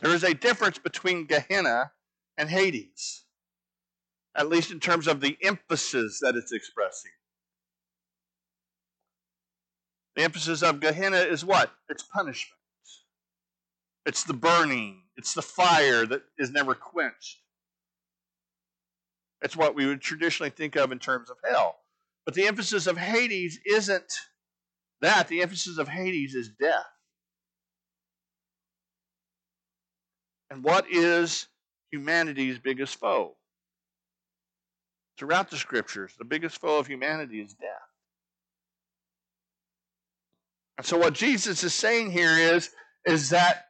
There 0.00 0.14
is 0.14 0.22
a 0.24 0.34
difference 0.34 0.78
between 0.78 1.26
Gehenna 1.26 1.92
and 2.36 2.48
Hades. 2.48 3.24
at 4.34 4.48
least 4.48 4.70
in 4.70 4.78
terms 4.80 5.08
of 5.08 5.20
the 5.20 5.36
emphasis 5.42 6.20
that 6.22 6.36
it's 6.36 6.52
expressing. 6.52 7.10
The 10.14 10.22
emphasis 10.22 10.62
of 10.62 10.80
Gehenna 10.80 11.18
is 11.18 11.44
what? 11.44 11.72
It's 11.88 12.02
punishment. 12.04 12.54
It's 14.06 14.24
the 14.24 14.32
burning. 14.34 15.02
It's 15.16 15.34
the 15.34 15.42
fire 15.42 16.06
that 16.06 16.22
is 16.38 16.50
never 16.52 16.74
quenched. 16.74 17.38
It's 19.42 19.56
what 19.56 19.74
we 19.74 19.86
would 19.86 20.00
traditionally 20.00 20.50
think 20.50 20.76
of 20.76 20.92
in 20.92 20.98
terms 20.98 21.30
of 21.30 21.36
hell. 21.48 21.76
But 22.24 22.34
the 22.34 22.46
emphasis 22.46 22.86
of 22.86 22.96
Hades 22.98 23.58
isn't 23.66 24.12
that. 25.00 25.28
The 25.28 25.42
emphasis 25.42 25.78
of 25.78 25.88
Hades 25.88 26.34
is 26.34 26.48
death. 26.48 26.86
And 30.50 30.64
what 30.64 30.86
is 30.90 31.48
humanity's 31.90 32.58
biggest 32.58 32.96
foe? 32.96 33.34
Throughout 35.18 35.50
the 35.50 35.56
scriptures, 35.56 36.14
the 36.18 36.24
biggest 36.24 36.60
foe 36.60 36.78
of 36.78 36.86
humanity 36.86 37.40
is 37.40 37.54
death. 37.54 37.70
And 40.76 40.86
so 40.86 40.96
what 40.96 41.12
Jesus 41.12 41.64
is 41.64 41.74
saying 41.74 42.12
here 42.12 42.54
is, 42.54 42.70
is 43.04 43.30
that 43.30 43.66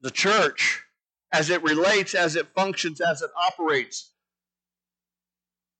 the 0.00 0.10
church, 0.10 0.84
as 1.32 1.50
it 1.50 1.62
relates, 1.62 2.14
as 2.14 2.36
it 2.36 2.46
functions, 2.54 3.00
as 3.00 3.22
it 3.22 3.30
operates, 3.36 4.12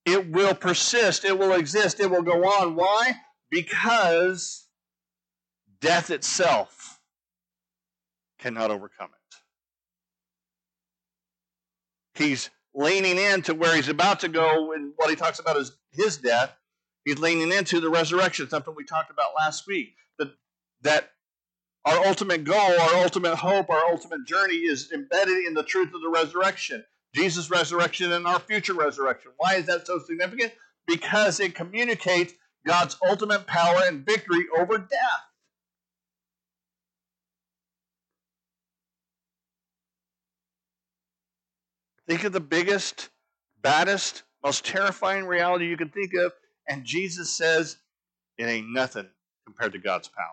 it 0.05 0.29
will 0.31 0.53
persist, 0.53 1.23
it 1.23 1.39
will 1.39 1.53
exist, 1.53 1.99
it 1.99 2.11
will 2.11 2.23
go 2.23 2.43
on. 2.43 2.75
Why? 2.75 3.13
Because 3.49 4.67
death 5.79 6.09
itself 6.09 6.99
cannot 8.37 8.69
overcome 8.69 9.09
it. 9.13 9.18
He's 12.19 12.49
leaning 12.73 13.17
into 13.17 13.55
where 13.55 13.75
he's 13.75 13.87
about 13.87 14.19
to 14.19 14.27
go 14.27 14.73
and 14.73 14.93
what 14.97 15.09
he 15.09 15.15
talks 15.15 15.39
about 15.39 15.57
is 15.57 15.71
his 15.91 16.17
death. 16.17 16.51
He's 17.05 17.17
leaning 17.17 17.51
into 17.51 17.79
the 17.79 17.89
resurrection, 17.89 18.49
something 18.49 18.75
we 18.75 18.83
talked 18.83 19.09
about 19.09 19.31
last 19.37 19.65
week. 19.65 19.95
That, 20.19 20.33
that 20.81 21.11
our 21.85 22.05
ultimate 22.05 22.43
goal, 22.43 22.57
our 22.57 22.95
ultimate 22.97 23.37
hope, 23.37 23.69
our 23.69 23.85
ultimate 23.89 24.27
journey 24.27 24.55
is 24.55 24.91
embedded 24.91 25.45
in 25.45 25.53
the 25.53 25.63
truth 25.63 25.93
of 25.93 26.01
the 26.01 26.09
resurrection. 26.09 26.83
Jesus' 27.15 27.49
resurrection 27.49 28.11
and 28.11 28.27
our 28.27 28.39
future 28.39 28.73
resurrection. 28.73 29.31
Why 29.37 29.55
is 29.55 29.65
that 29.67 29.87
so 29.87 29.99
significant? 29.99 30.51
Because 30.85 31.39
it 31.39 31.55
communicates 31.55 32.33
God's 32.67 32.97
ultimate 33.07 33.47
power 33.47 33.79
and 33.85 34.05
victory 34.05 34.45
over 34.57 34.77
death. 34.77 35.28
Think 42.09 42.23
of 42.23 42.33
the 42.33 42.39
biggest, 42.39 43.09
baddest, 43.61 44.23
most 44.43 44.65
terrifying 44.65 45.25
reality 45.25 45.67
you 45.67 45.77
can 45.77 45.89
think 45.89 46.15
of, 46.15 46.33
and 46.67 46.83
Jesus 46.83 47.29
says 47.29 47.77
it 48.39 48.45
ain't 48.45 48.73
nothing 48.73 49.07
compared 49.45 49.73
to 49.73 49.79
God's 49.79 50.07
power. 50.07 50.25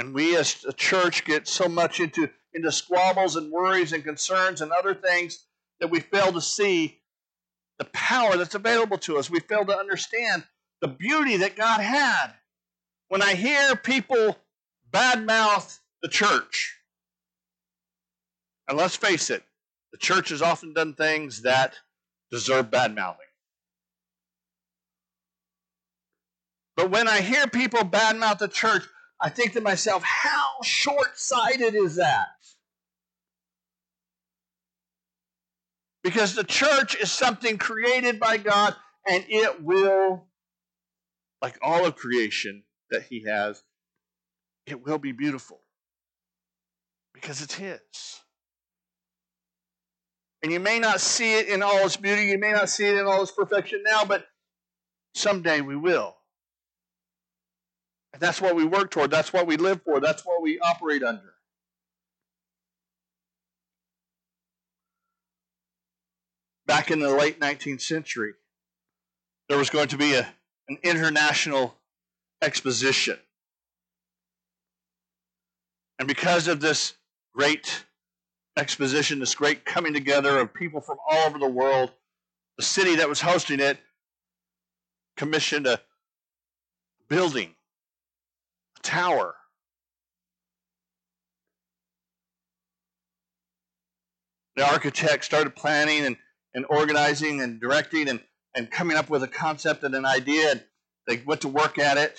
And 0.00 0.12
we 0.12 0.36
as 0.36 0.64
a 0.66 0.72
church 0.72 1.24
get 1.24 1.46
so 1.46 1.68
much 1.68 2.00
into, 2.00 2.28
into 2.52 2.72
squabbles 2.72 3.36
and 3.36 3.52
worries 3.52 3.92
and 3.92 4.02
concerns 4.02 4.60
and 4.60 4.72
other 4.72 4.94
things 4.94 5.44
that 5.78 5.88
we 5.88 6.00
fail 6.00 6.32
to 6.32 6.40
see 6.40 6.98
the 7.78 7.84
power 7.92 8.36
that's 8.38 8.56
available 8.56 8.98
to 8.98 9.18
us. 9.18 9.30
We 9.30 9.38
fail 9.38 9.64
to 9.66 9.78
understand 9.78 10.42
the 10.80 10.88
beauty 10.88 11.36
that 11.36 11.54
God 11.54 11.80
had. 11.80 12.32
When 13.06 13.22
I 13.22 13.34
hear 13.34 13.76
people 13.76 14.36
badmouth 14.92 15.78
the 16.02 16.08
church, 16.08 16.79
and 18.70 18.78
let's 18.78 18.94
face 18.94 19.30
it, 19.30 19.42
the 19.90 19.98
church 19.98 20.28
has 20.28 20.40
often 20.40 20.72
done 20.72 20.94
things 20.94 21.42
that 21.42 21.74
deserve 22.30 22.70
bad 22.70 22.94
mouthing. 22.94 23.26
But 26.76 26.92
when 26.92 27.08
I 27.08 27.20
hear 27.20 27.48
people 27.48 27.80
badmouth 27.80 28.38
the 28.38 28.46
church, 28.46 28.84
I 29.20 29.28
think 29.28 29.54
to 29.54 29.60
myself, 29.60 30.04
how 30.04 30.62
short 30.62 31.18
sighted 31.18 31.74
is 31.74 31.96
that? 31.96 32.28
Because 36.04 36.36
the 36.36 36.44
church 36.44 36.94
is 36.94 37.10
something 37.10 37.58
created 37.58 38.20
by 38.20 38.36
God 38.36 38.76
and 39.04 39.24
it 39.28 39.64
will, 39.64 40.26
like 41.42 41.58
all 41.60 41.84
of 41.84 41.96
creation 41.96 42.62
that 42.92 43.02
He 43.02 43.24
has, 43.24 43.64
it 44.64 44.86
will 44.86 44.98
be 44.98 45.10
beautiful 45.10 45.60
because 47.12 47.42
it's 47.42 47.54
His. 47.54 47.80
And 50.42 50.52
you 50.52 50.60
may 50.60 50.78
not 50.78 51.00
see 51.00 51.38
it 51.38 51.48
in 51.48 51.62
all 51.62 51.84
its 51.84 51.96
beauty, 51.96 52.26
you 52.26 52.38
may 52.38 52.52
not 52.52 52.70
see 52.70 52.86
it 52.86 52.96
in 52.96 53.06
all 53.06 53.22
its 53.22 53.32
perfection 53.32 53.82
now, 53.84 54.04
but 54.04 54.26
someday 55.14 55.60
we 55.60 55.76
will. 55.76 56.16
And 58.12 58.22
that's 58.22 58.40
what 58.40 58.56
we 58.56 58.64
work 58.64 58.90
toward. 58.90 59.10
That's 59.10 59.32
what 59.32 59.46
we 59.46 59.56
live 59.56 59.82
for. 59.82 60.00
That's 60.00 60.24
what 60.24 60.42
we 60.42 60.58
operate 60.58 61.02
under. 61.02 61.34
Back 66.66 66.90
in 66.90 67.00
the 67.00 67.10
late 67.10 67.40
19th 67.40 67.82
century, 67.82 68.34
there 69.48 69.58
was 69.58 69.70
going 69.70 69.88
to 69.88 69.98
be 69.98 70.14
a, 70.14 70.28
an 70.68 70.78
international 70.82 71.74
exposition. 72.40 73.18
And 75.98 76.08
because 76.08 76.48
of 76.48 76.60
this 76.60 76.94
great 77.34 77.84
exposition, 78.56 79.18
this 79.20 79.34
great 79.34 79.64
coming 79.64 79.94
together 79.94 80.38
of 80.38 80.52
people 80.52 80.80
from 80.80 80.98
all 81.08 81.26
over 81.26 81.38
the 81.38 81.48
world, 81.48 81.90
the 82.56 82.64
city 82.64 82.96
that 82.96 83.08
was 83.08 83.20
hosting 83.20 83.60
it 83.60 83.78
commissioned 85.16 85.66
a 85.66 85.80
building 87.08 87.54
a 88.78 88.80
tower. 88.82 89.34
The 94.56 94.66
architect 94.66 95.24
started 95.24 95.54
planning 95.54 96.04
and, 96.04 96.16
and 96.54 96.66
organizing 96.68 97.40
and 97.40 97.60
directing 97.60 98.08
and, 98.08 98.20
and 98.54 98.70
coming 98.70 98.96
up 98.96 99.10
with 99.10 99.22
a 99.22 99.28
concept 99.28 99.84
and 99.84 99.94
an 99.94 100.04
idea. 100.04 100.52
And 100.52 100.64
they 101.06 101.22
went 101.24 101.42
to 101.42 101.48
work 101.48 101.78
at 101.78 101.96
it. 101.96 102.18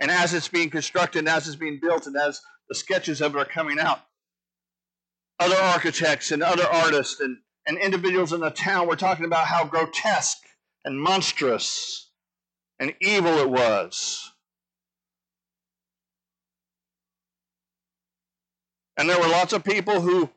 And 0.00 0.10
as 0.10 0.34
it's 0.34 0.48
being 0.48 0.70
constructed, 0.70 1.20
and 1.20 1.28
as 1.28 1.46
it's 1.46 1.56
being 1.56 1.78
built, 1.80 2.06
and 2.06 2.16
as 2.16 2.40
the 2.68 2.74
sketches 2.74 3.20
of 3.20 3.34
it 3.34 3.38
are 3.38 3.44
coming 3.44 3.78
out, 3.78 4.00
other 5.38 5.56
architects 5.56 6.30
and 6.32 6.42
other 6.42 6.66
artists 6.66 7.20
and, 7.20 7.38
and 7.66 7.78
individuals 7.78 8.32
in 8.32 8.40
the 8.40 8.50
town 8.50 8.86
were 8.86 8.96
talking 8.96 9.24
about 9.24 9.46
how 9.46 9.64
grotesque 9.64 10.42
and 10.84 11.00
monstrous 11.00 12.10
and 12.78 12.94
evil 13.00 13.38
it 13.38 13.50
was. 13.50 14.32
And 18.96 19.10
there 19.10 19.20
were 19.20 19.28
lots 19.28 19.52
of 19.52 19.62
people 19.62 20.00
who 20.00 20.30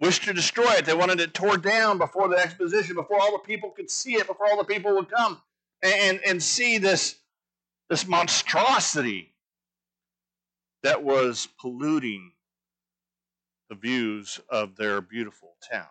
wished 0.00 0.24
to 0.24 0.32
destroy 0.32 0.72
it. 0.72 0.84
They 0.84 0.94
wanted 0.94 1.20
it 1.20 1.32
torn 1.32 1.60
down 1.60 1.98
before 1.98 2.28
the 2.28 2.36
exposition, 2.36 2.96
before 2.96 3.20
all 3.20 3.32
the 3.32 3.38
people 3.38 3.70
could 3.70 3.90
see 3.90 4.14
it, 4.14 4.26
before 4.26 4.46
all 4.50 4.56
the 4.56 4.64
people 4.64 4.94
would 4.96 5.10
come 5.10 5.40
and, 5.82 6.20
and 6.26 6.42
see 6.42 6.78
this, 6.78 7.16
this 7.88 8.06
monstrosity 8.06 9.32
that 10.82 11.04
was 11.04 11.46
polluting 11.60 12.32
the 13.70 13.76
views 13.76 14.38
of 14.50 14.76
their 14.76 15.00
beautiful 15.00 15.54
town. 15.72 15.86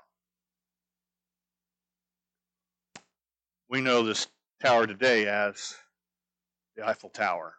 We 3.67 3.81
know 3.81 4.03
this 4.03 4.27
tower 4.61 4.85
today 4.85 5.27
as 5.27 5.75
the 6.75 6.87
Eiffel 6.87 7.09
Tower. 7.09 7.55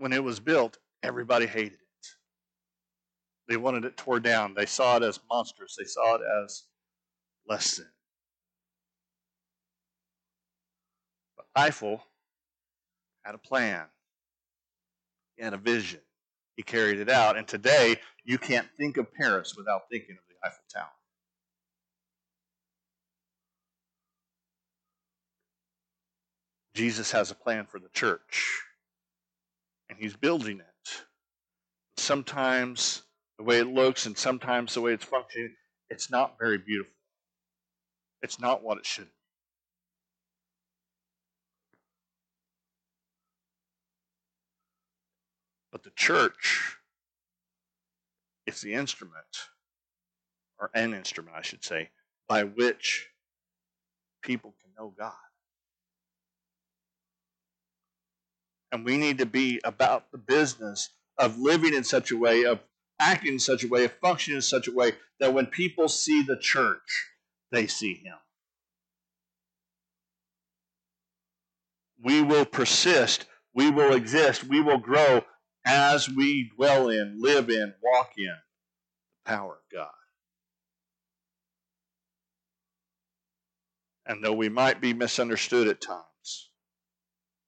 when 0.00 0.14
it 0.14 0.24
was 0.24 0.40
built, 0.40 0.78
everybody 1.02 1.46
hated 1.46 1.74
it. 1.74 2.06
They 3.48 3.58
wanted 3.58 3.84
it 3.84 3.98
torn 3.98 4.22
down. 4.22 4.54
They 4.54 4.64
saw 4.64 4.96
it 4.96 5.02
as 5.02 5.20
monstrous. 5.30 5.76
They 5.76 5.84
saw 5.84 6.14
it 6.14 6.22
as 6.42 6.64
less 7.46 7.76
than. 7.76 7.86
But 11.36 11.46
Eiffel 11.54 12.02
had 13.24 13.34
a 13.34 13.38
plan. 13.38 13.84
He 15.36 15.44
had 15.44 15.52
a 15.52 15.58
vision. 15.58 16.00
He 16.60 16.64
carried 16.64 17.00
it 17.00 17.08
out. 17.08 17.38
And 17.38 17.48
today, 17.48 17.96
you 18.22 18.36
can't 18.36 18.68
think 18.76 18.98
of 18.98 19.10
Paris 19.14 19.54
without 19.56 19.88
thinking 19.90 20.18
of 20.18 20.22
the 20.28 20.46
Eiffel 20.46 20.62
Tower. 20.70 20.90
Jesus 26.74 27.12
has 27.12 27.30
a 27.30 27.34
plan 27.34 27.64
for 27.64 27.80
the 27.80 27.88
church 27.94 28.60
and 29.88 29.98
he's 29.98 30.14
building 30.14 30.60
it. 30.60 31.02
Sometimes 31.96 33.04
the 33.38 33.44
way 33.44 33.60
it 33.60 33.66
looks 33.66 34.04
and 34.04 34.18
sometimes 34.18 34.74
the 34.74 34.82
way 34.82 34.92
it's 34.92 35.06
functioning, 35.06 35.54
it's 35.88 36.10
not 36.10 36.38
very 36.38 36.58
beautiful. 36.58 36.92
It's 38.20 38.38
not 38.38 38.62
what 38.62 38.76
it 38.76 38.84
should 38.84 39.06
be. 39.06 39.19
Church 46.00 46.78
It's 48.46 48.62
the 48.62 48.72
instrument, 48.72 49.48
or 50.58 50.70
an 50.74 50.94
instrument, 50.94 51.36
I 51.36 51.42
should 51.42 51.62
say, 51.62 51.90
by 52.26 52.42
which 52.42 53.06
people 54.22 54.54
can 54.62 54.72
know 54.76 54.94
God. 54.98 55.12
And 58.72 58.84
we 58.84 58.96
need 58.96 59.18
to 59.18 59.26
be 59.26 59.60
about 59.62 60.10
the 60.10 60.18
business 60.18 60.88
of 61.18 61.38
living 61.38 61.74
in 61.74 61.84
such 61.84 62.10
a 62.10 62.16
way, 62.16 62.44
of 62.44 62.60
acting 62.98 63.34
in 63.34 63.38
such 63.38 63.62
a 63.62 63.68
way, 63.68 63.84
of 63.84 63.92
functioning 64.00 64.36
in 64.36 64.42
such 64.42 64.68
a 64.68 64.72
way 64.72 64.92
that 65.20 65.34
when 65.34 65.46
people 65.46 65.88
see 65.88 66.22
the 66.22 66.36
church, 66.36 67.10
they 67.52 67.66
see 67.66 67.94
Him. 67.94 68.16
We 72.02 72.22
will 72.22 72.46
persist, 72.46 73.26
we 73.54 73.70
will 73.70 73.92
exist, 73.94 74.44
we 74.44 74.60
will 74.60 74.78
grow 74.78 75.24
as 75.64 76.08
we 76.08 76.50
dwell 76.56 76.88
in, 76.88 77.20
live 77.20 77.50
in, 77.50 77.74
walk 77.82 78.12
in 78.16 78.34
the 79.24 79.30
power 79.30 79.52
of 79.52 79.72
God. 79.72 79.90
And 84.06 84.24
though 84.24 84.32
we 84.32 84.48
might 84.48 84.80
be 84.80 84.92
misunderstood 84.94 85.68
at 85.68 85.80
times, 85.80 86.50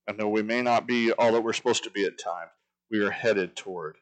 and 0.06 0.18
though 0.18 0.28
we 0.28 0.42
may 0.42 0.62
not 0.62 0.86
be 0.86 1.12
all 1.12 1.32
that 1.32 1.42
we're 1.42 1.52
supposed 1.52 1.84
to 1.84 1.90
be 1.90 2.04
at 2.04 2.18
times, 2.18 2.50
we 2.90 3.00
are 3.00 3.10
headed 3.10 3.56
toward 3.56 3.96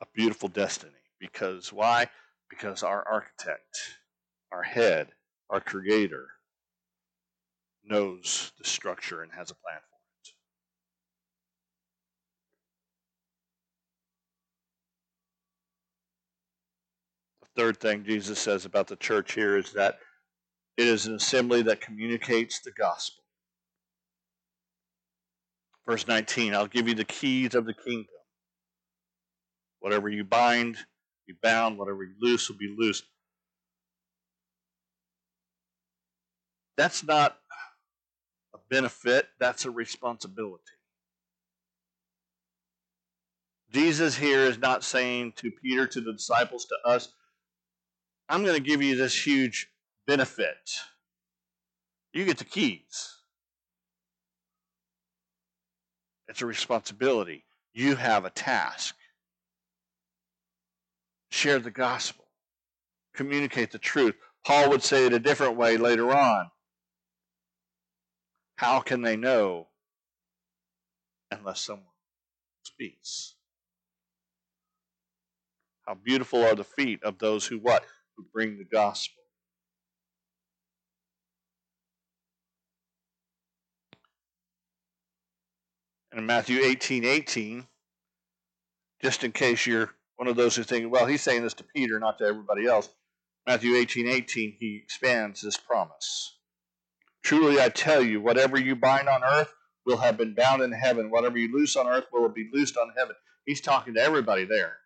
a 0.00 0.06
beautiful 0.14 0.48
destiny. 0.48 0.92
Because 1.20 1.72
why? 1.72 2.08
Because 2.50 2.82
our 2.82 3.06
architect, 3.08 3.78
our 4.52 4.62
head, 4.62 5.08
our 5.48 5.60
creator 5.60 6.28
knows 7.84 8.52
the 8.58 8.64
structure 8.64 9.22
and 9.22 9.32
has 9.32 9.50
a 9.50 9.54
plan 9.54 9.78
for 9.78 9.96
it. 10.22 10.30
The 17.42 17.45
third 17.56 17.78
thing 17.78 18.04
Jesus 18.04 18.38
says 18.38 18.64
about 18.64 18.86
the 18.86 18.96
church 18.96 19.32
here 19.32 19.56
is 19.56 19.72
that 19.72 19.98
it 20.76 20.86
is 20.86 21.06
an 21.06 21.14
assembly 21.14 21.62
that 21.62 21.80
communicates 21.80 22.60
the 22.60 22.70
gospel. 22.72 23.22
Verse 25.86 26.06
19 26.06 26.54
I'll 26.54 26.66
give 26.66 26.88
you 26.88 26.94
the 26.94 27.04
keys 27.04 27.54
of 27.54 27.64
the 27.64 27.74
kingdom. 27.74 28.06
Whatever 29.80 30.08
you 30.08 30.24
bind, 30.24 30.76
be 31.26 31.34
bound. 31.42 31.78
Whatever 31.78 32.04
you 32.04 32.14
loose 32.20 32.48
will 32.48 32.58
be 32.58 32.74
loosed. 32.76 33.04
That's 36.76 37.02
not 37.02 37.38
a 38.54 38.58
benefit, 38.68 39.28
that's 39.40 39.64
a 39.64 39.70
responsibility. 39.70 40.62
Jesus 43.72 44.16
here 44.16 44.42
is 44.42 44.58
not 44.58 44.84
saying 44.84 45.32
to 45.36 45.50
Peter, 45.50 45.86
to 45.86 46.00
the 46.00 46.12
disciples, 46.12 46.66
to 46.66 46.76
us, 46.88 47.08
I'm 48.28 48.42
going 48.42 48.56
to 48.56 48.62
give 48.62 48.82
you 48.82 48.96
this 48.96 49.26
huge 49.26 49.68
benefit. 50.06 50.70
You 52.12 52.24
get 52.24 52.38
the 52.38 52.44
keys. 52.44 53.16
It's 56.28 56.42
a 56.42 56.46
responsibility. 56.46 57.44
You 57.72 57.96
have 57.96 58.24
a 58.24 58.30
task. 58.30 58.96
Share 61.30 61.58
the 61.58 61.70
gospel, 61.70 62.24
communicate 63.14 63.70
the 63.70 63.78
truth. 63.78 64.14
Paul 64.44 64.70
would 64.70 64.82
say 64.82 65.06
it 65.06 65.12
a 65.12 65.18
different 65.18 65.56
way 65.56 65.76
later 65.76 66.12
on. 66.12 66.50
How 68.56 68.80
can 68.80 69.02
they 69.02 69.16
know 69.16 69.68
unless 71.30 71.60
someone 71.60 71.84
speaks? 72.62 73.34
How 75.86 75.94
beautiful 75.94 76.42
are 76.42 76.54
the 76.54 76.64
feet 76.64 77.02
of 77.02 77.18
those 77.18 77.46
who 77.46 77.58
what? 77.58 77.84
Who 78.16 78.24
bring 78.32 78.58
the 78.58 78.64
gospel. 78.64 79.22
And 86.10 86.20
in 86.20 86.26
Matthew 86.26 86.60
18 86.60 87.04
18, 87.04 87.66
just 89.02 89.22
in 89.22 89.32
case 89.32 89.66
you're 89.66 89.90
one 90.16 90.28
of 90.28 90.36
those 90.36 90.56
who 90.56 90.62
think, 90.62 90.90
well, 90.90 91.04
he's 91.04 91.20
saying 91.20 91.42
this 91.42 91.54
to 91.54 91.64
Peter, 91.64 92.00
not 92.00 92.18
to 92.18 92.24
everybody 92.24 92.66
else. 92.66 92.88
Matthew 93.46 93.74
18 93.76 94.08
18, 94.08 94.56
he 94.58 94.80
expands 94.82 95.42
this 95.42 95.58
promise. 95.58 96.38
Truly 97.22 97.60
I 97.60 97.68
tell 97.68 98.02
you, 98.02 98.20
whatever 98.20 98.58
you 98.58 98.76
bind 98.76 99.08
on 99.08 99.22
earth 99.22 99.52
will 99.84 99.98
have 99.98 100.16
been 100.16 100.34
bound 100.34 100.62
in 100.62 100.72
heaven. 100.72 101.10
Whatever 101.10 101.38
you 101.38 101.52
loose 101.52 101.76
on 101.76 101.86
earth 101.86 102.06
will 102.12 102.28
be 102.28 102.48
loosed 102.52 102.76
on 102.76 102.92
heaven. 102.96 103.14
He's 103.44 103.60
talking 103.60 103.94
to 103.94 104.00
everybody 104.00 104.44
there. 104.44 104.78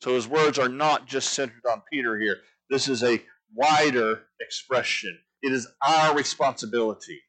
So 0.00 0.14
his 0.14 0.28
words 0.28 0.58
are 0.58 0.68
not 0.68 1.06
just 1.06 1.32
centered 1.32 1.62
on 1.70 1.82
Peter 1.92 2.18
here. 2.18 2.38
This 2.70 2.88
is 2.88 3.02
a 3.02 3.22
wider 3.54 4.22
expression. 4.40 5.18
It 5.42 5.52
is 5.52 5.66
our 5.82 6.14
responsibility 6.14 7.20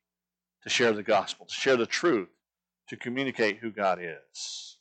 to 0.64 0.70
share 0.70 0.94
the 0.94 1.04
gospel, 1.04 1.46
to 1.46 1.54
share 1.54 1.78
the 1.78 1.86
truth, 1.86 2.30
to 2.90 2.98
communicate 2.98 3.58
who 3.58 3.72
God 3.72 4.00
is. 4.02 4.78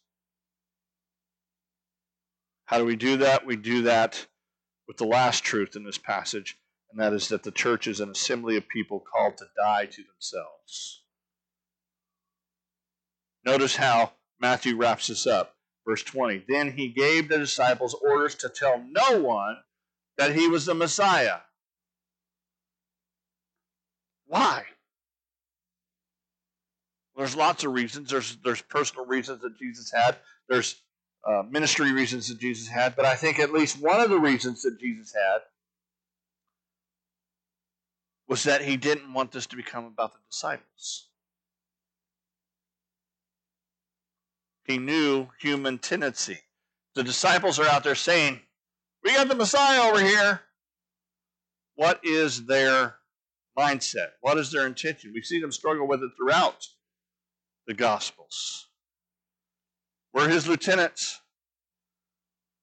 How 2.67 2.79
do 2.79 2.85
we 2.85 2.97
do 2.97 3.19
that? 3.19 3.47
We 3.47 3.57
do 3.57 3.83
that 3.83 4.27
with 4.87 4.99
the 4.99 5.07
last 5.07 5.45
truth 5.45 5.77
in 5.77 5.85
this 5.85 5.99
passage, 5.99 6.59
and 6.91 7.01
that 7.01 7.13
is 7.13 7.29
that 7.29 7.43
the 7.43 7.51
church 7.51 7.87
is 7.87 8.01
an 8.01 8.11
assembly 8.11 8.57
of 8.57 8.69
people 8.69 9.01
called 9.01 9.39
to 9.39 9.47
die 9.57 9.87
to 9.87 10.03
themselves. 10.03 11.03
Notice 13.45 13.77
how 13.77 14.13
Matthew 14.41 14.77
wraps 14.77 15.07
this 15.07 15.27
up. 15.27 15.55
Verse 15.89 16.03
20 16.03 16.45
Then 16.47 16.73
he 16.73 16.89
gave 16.89 17.29
the 17.29 17.39
disciples 17.39 17.95
orders 17.95 18.35
to 18.37 18.51
tell 18.51 18.85
no 18.91 19.21
one 19.21 19.57
that 20.19 20.35
he 20.35 20.47
was 20.47 20.67
the 20.67 20.75
Messiah. 20.75 21.39
Why? 24.27 24.65
There's 27.17 27.35
lots 27.35 27.65
of 27.65 27.73
reasons. 27.73 28.11
There's 28.11 28.37
there's 28.45 28.61
personal 28.61 29.07
reasons 29.07 29.41
that 29.41 29.59
Jesus 29.59 29.91
had. 29.91 30.19
There's 30.47 30.77
uh, 31.27 31.43
ministry 31.49 31.93
reasons 31.93 32.29
that 32.29 32.39
Jesus 32.39 32.69
had. 32.69 32.95
But 32.95 33.07
I 33.07 33.15
think 33.15 33.39
at 33.39 33.53
least 33.53 33.81
one 33.81 34.01
of 34.01 34.11
the 34.11 34.19
reasons 34.19 34.63
that 34.63 34.79
Jesus 34.79 35.15
had 35.15 35.39
was 38.29 38.43
that 38.43 38.61
he 38.61 38.77
didn't 38.77 39.15
want 39.15 39.33
this 39.33 39.47
to 39.47 39.57
become 39.57 39.87
about 39.87 40.13
the 40.13 40.19
disciples. 40.31 41.09
He 44.69 44.77
knew 44.77 45.29
human 45.41 45.79
tendency. 45.79 46.39
The 46.95 47.03
disciples 47.03 47.59
are 47.59 47.67
out 47.67 47.85
there 47.85 47.95
saying, 47.95 48.39
We 49.03 49.15
got 49.15 49.27
the 49.27 49.35
Messiah 49.35 49.89
over 49.89 49.99
here. 49.99 50.43
What 51.75 52.01
is 52.05 52.45
their 52.45 52.97
mindset? 53.59 54.11
What 54.21 54.37
is 54.37 54.53
their 54.53 54.67
intention? 54.67 55.13
We 55.15 55.23
see 55.23 55.41
them 55.41 55.53
struggle 55.53 55.89
with 55.89 56.03
it 56.03 56.11
throughout 56.19 56.67
the 57.67 57.73
Gospels. 57.73 58.69
We're 60.13 60.29
his 60.29 60.47
lieutenants. 60.47 61.19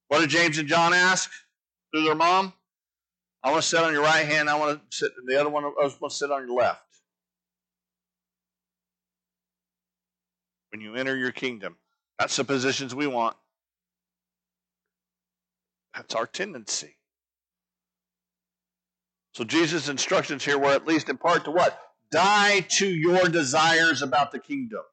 What 0.07 0.19
did 0.19 0.29
James 0.29 0.59
and 0.59 0.67
John 0.67 0.93
ask 0.93 1.31
through 1.91 2.03
their 2.03 2.13
mom? 2.13 2.53
I 3.43 3.49
want 3.49 3.63
to 3.63 3.67
sit 3.67 3.83
on 3.83 3.93
your 3.93 4.03
right 4.03 4.25
hand. 4.25 4.47
I 4.47 4.59
want 4.59 4.79
to 4.79 4.95
sit, 4.95 5.11
the 5.25 5.39
other 5.39 5.49
one, 5.49 5.63
I 5.63 5.69
want 5.69 5.99
to 6.01 6.09
sit 6.11 6.29
on 6.29 6.47
your 6.47 6.55
left. 6.55 6.81
When 10.71 10.81
you 10.81 10.95
enter 10.95 11.15
your 11.15 11.31
kingdom, 11.31 11.77
that's 12.19 12.35
the 12.35 12.43
positions 12.43 12.95
we 12.95 13.07
want. 13.07 13.35
That's 15.95 16.15
our 16.15 16.27
tendency. 16.27 16.95
So 19.33 19.43
Jesus' 19.43 19.89
instructions 19.89 20.45
here 20.45 20.57
were 20.57 20.71
at 20.71 20.87
least 20.87 21.09
in 21.09 21.17
part 21.17 21.45
to 21.45 21.51
what? 21.51 21.77
Die 22.11 22.59
to 22.77 22.87
your 22.87 23.27
desires 23.27 24.01
about 24.01 24.31
the 24.31 24.39
kingdom. 24.39 24.83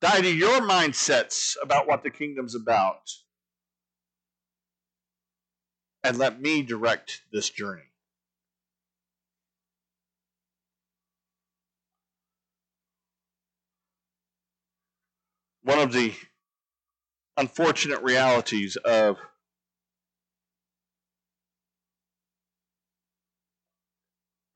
Die 0.00 0.20
to 0.20 0.34
your 0.34 0.60
mindsets 0.60 1.56
about 1.62 1.86
what 1.86 2.02
the 2.02 2.10
kingdom's 2.10 2.54
about. 2.54 3.10
And 6.02 6.18
let 6.18 6.40
me 6.40 6.62
direct 6.62 7.22
this 7.32 7.50
journey. 7.50 7.93
One 15.64 15.78
of 15.78 15.92
the 15.92 16.12
unfortunate 17.38 18.02
realities 18.02 18.76
of 18.76 19.16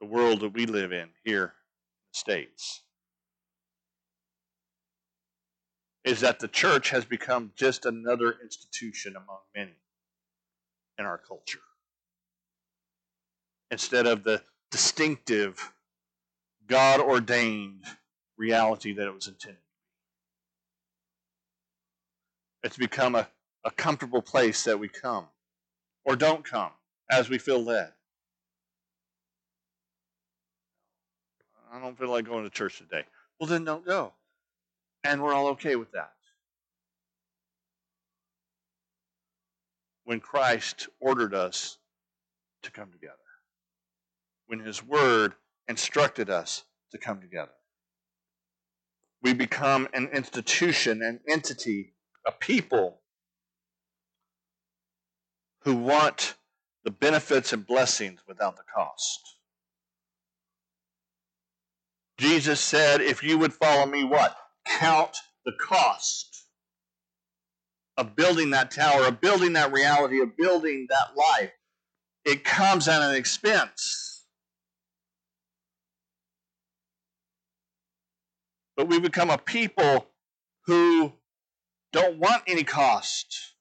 the 0.01 0.07
world 0.07 0.41
that 0.41 0.53
we 0.53 0.67
live 0.67 0.93
in 0.93 1.09
here 1.25 1.45
in 1.45 1.51
the 2.13 2.19
States 2.19 2.83
is 6.05 6.21
that 6.21 6.41
the 6.41 6.49
church 6.49 6.91
has 6.91 7.07
become 7.07 7.53
just 7.57 7.87
another 7.87 8.37
institution 8.43 9.17
among 9.17 9.39
many 9.57 9.77
in 10.99 11.07
our 11.07 11.19
culture. 11.19 11.59
Instead 13.71 14.07
of 14.07 14.25
the 14.25 14.43
distinctive, 14.71 15.73
God 16.67 17.01
ordained 17.01 17.85
reality 18.37 18.93
that 18.93 19.07
it 19.07 19.15
was 19.15 19.27
intended. 19.27 19.63
It's 22.63 22.77
become 22.77 23.15
a, 23.15 23.29
a 23.65 23.71
comfortable 23.71 24.23
place 24.23 24.65
that 24.65 24.79
we 24.79 24.89
come 24.89 25.27
or 26.05 26.17
don't 26.17 26.45
come 26.45 26.71
as 27.11 27.29
we 27.29 27.39
feel 27.39 27.63
led. 27.63 27.93
I 31.73 31.81
don't 31.81 31.99
feel 31.99 32.09
like 32.09 32.25
going 32.25 32.45
to 32.45 32.51
church 32.51 32.79
today. 32.79 33.05
Well, 33.39 33.49
then 33.49 33.65
don't 33.65 33.85
go. 33.85 34.13
And 35.05 35.23
we're 35.23 35.35
all 35.35 35.49
okay 35.49 35.77
with 35.77 35.93
that. 35.93 36.13
When 40.05 40.21
Christ 40.21 40.89
ordered 41.01 41.35
us 41.35 41.79
to 42.63 42.71
come 42.71 42.91
together, 42.91 43.15
when 44.47 44.61
His 44.61 44.83
Word 44.83 45.35
instructed 45.69 46.31
us 46.31 46.65
to 46.91 46.99
come 46.99 47.21
together, 47.21 47.53
we 49.23 49.35
become 49.35 49.89
an 49.93 50.09
institution, 50.09 51.03
an 51.03 51.21
entity, 51.29 51.93
a 52.29 52.33
people 52.33 53.01
who 55.63 55.75
want 55.75 56.37
the 56.85 56.91
benefits 56.91 57.53
and 57.55 57.67
blessings 57.67 58.21
without 58.29 58.57
the 58.57 58.63
cost. 58.73 59.37
Jesus 62.19 62.61
said, 62.61 63.01
if 63.01 63.23
you 63.23 63.39
would 63.39 63.55
follow 63.55 63.87
me, 63.87 64.05
what? 64.05 64.37
Count 64.67 65.17
the 65.47 65.53
cost 65.59 66.45
of 67.97 68.15
building 68.15 68.51
that 68.51 68.71
tower, 68.71 69.07
of 69.07 69.21
building 69.21 69.55
that 69.55 69.73
reality, 69.73 70.21
of 70.21 70.37
building 70.37 70.87
that 70.91 71.17
life. 71.17 71.53
It 72.27 72.45
comes 72.45 72.89
at 72.89 73.01
an 73.01 73.15
expense. 73.15 74.25
But 78.77 78.89
we 78.89 79.01
become 79.01 79.31
a 79.31 79.39
people 79.39 80.09
who 80.67 81.15
don't 82.01 82.19
want 82.19 82.43
any 82.47 82.65
cost. 82.65 83.55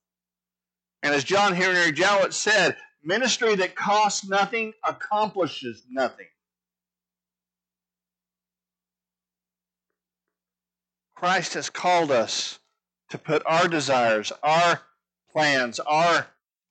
And 1.01 1.13
as 1.13 1.23
John 1.23 1.53
Henry 1.53 1.91
Jowett 1.91 2.33
said, 2.33 2.77
ministry 3.03 3.55
that 3.55 3.75
costs 3.75 4.27
nothing 4.27 4.73
accomplishes 4.85 5.83
nothing. 5.89 6.27
Christ 11.15 11.55
has 11.55 11.69
called 11.71 12.11
us 12.11 12.59
to 13.09 13.17
put 13.17 13.41
our 13.47 13.67
desires, 13.67 14.31
our 14.43 14.81
plans, 15.31 15.79
our 15.79 16.27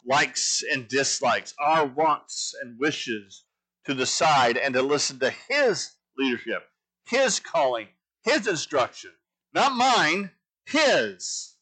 likes 0.06 0.62
and 0.70 0.86
dislikes, 0.86 1.52
our 1.58 1.84
wants 1.84 2.54
and 2.62 2.78
wishes 2.78 3.44
to 3.86 3.94
the 3.94 4.06
side 4.06 4.56
and 4.56 4.74
to 4.74 4.82
listen 4.82 5.18
to 5.18 5.32
His 5.48 5.90
leadership, 6.16 6.62
His 7.06 7.40
calling, 7.40 7.88
His 8.22 8.46
instruction. 8.46 9.10
Not 9.52 9.72
mine, 9.72 10.30
His. 10.64 11.55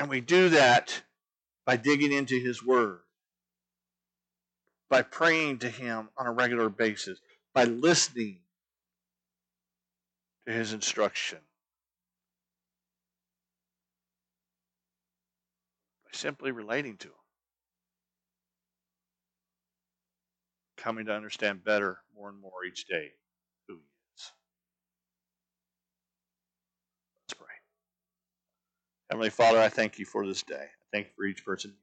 And 0.00 0.08
we 0.08 0.20
do 0.20 0.48
that 0.48 1.02
by 1.64 1.76
digging 1.76 2.12
into 2.12 2.40
His 2.40 2.64
Word 2.64 3.02
by 4.90 5.02
praying 5.02 5.60
to 5.60 5.70
Him 5.70 6.10
on 6.18 6.26
a 6.26 6.32
regular 6.32 6.68
basis, 6.68 7.20
by 7.54 7.64
listening 7.64 8.40
to 10.46 10.52
His 10.52 10.72
instruction, 10.72 11.38
by 16.04 16.10
simply 16.12 16.50
relating 16.50 16.96
to 16.98 17.06
Him, 17.06 17.14
coming 20.76 21.06
to 21.06 21.14
understand 21.14 21.64
better 21.64 22.00
more 22.16 22.28
and 22.28 22.40
more 22.40 22.64
each 22.68 22.86
day 22.86 23.12
who 23.68 23.74
He 23.74 23.80
is. 24.16 24.32
Let's 27.28 27.38
pray. 27.38 27.46
Heavenly 29.10 29.30
Father, 29.30 29.60
I 29.60 29.68
thank 29.68 29.98
you 29.98 30.04
for 30.04 30.24
this 30.24 30.44
day. 30.44 30.54
I 30.54 30.86
thank 30.92 31.06
you 31.08 31.12
for 31.16 31.24
each 31.24 31.44
person 31.44 31.72
here. 31.72 31.76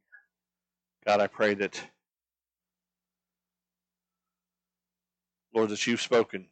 God, 1.06 1.22
I 1.22 1.28
pray 1.28 1.54
that 1.56 1.82
Lord, 5.54 5.70
that 5.70 5.86
you've 5.88 6.02
spoken 6.02 6.48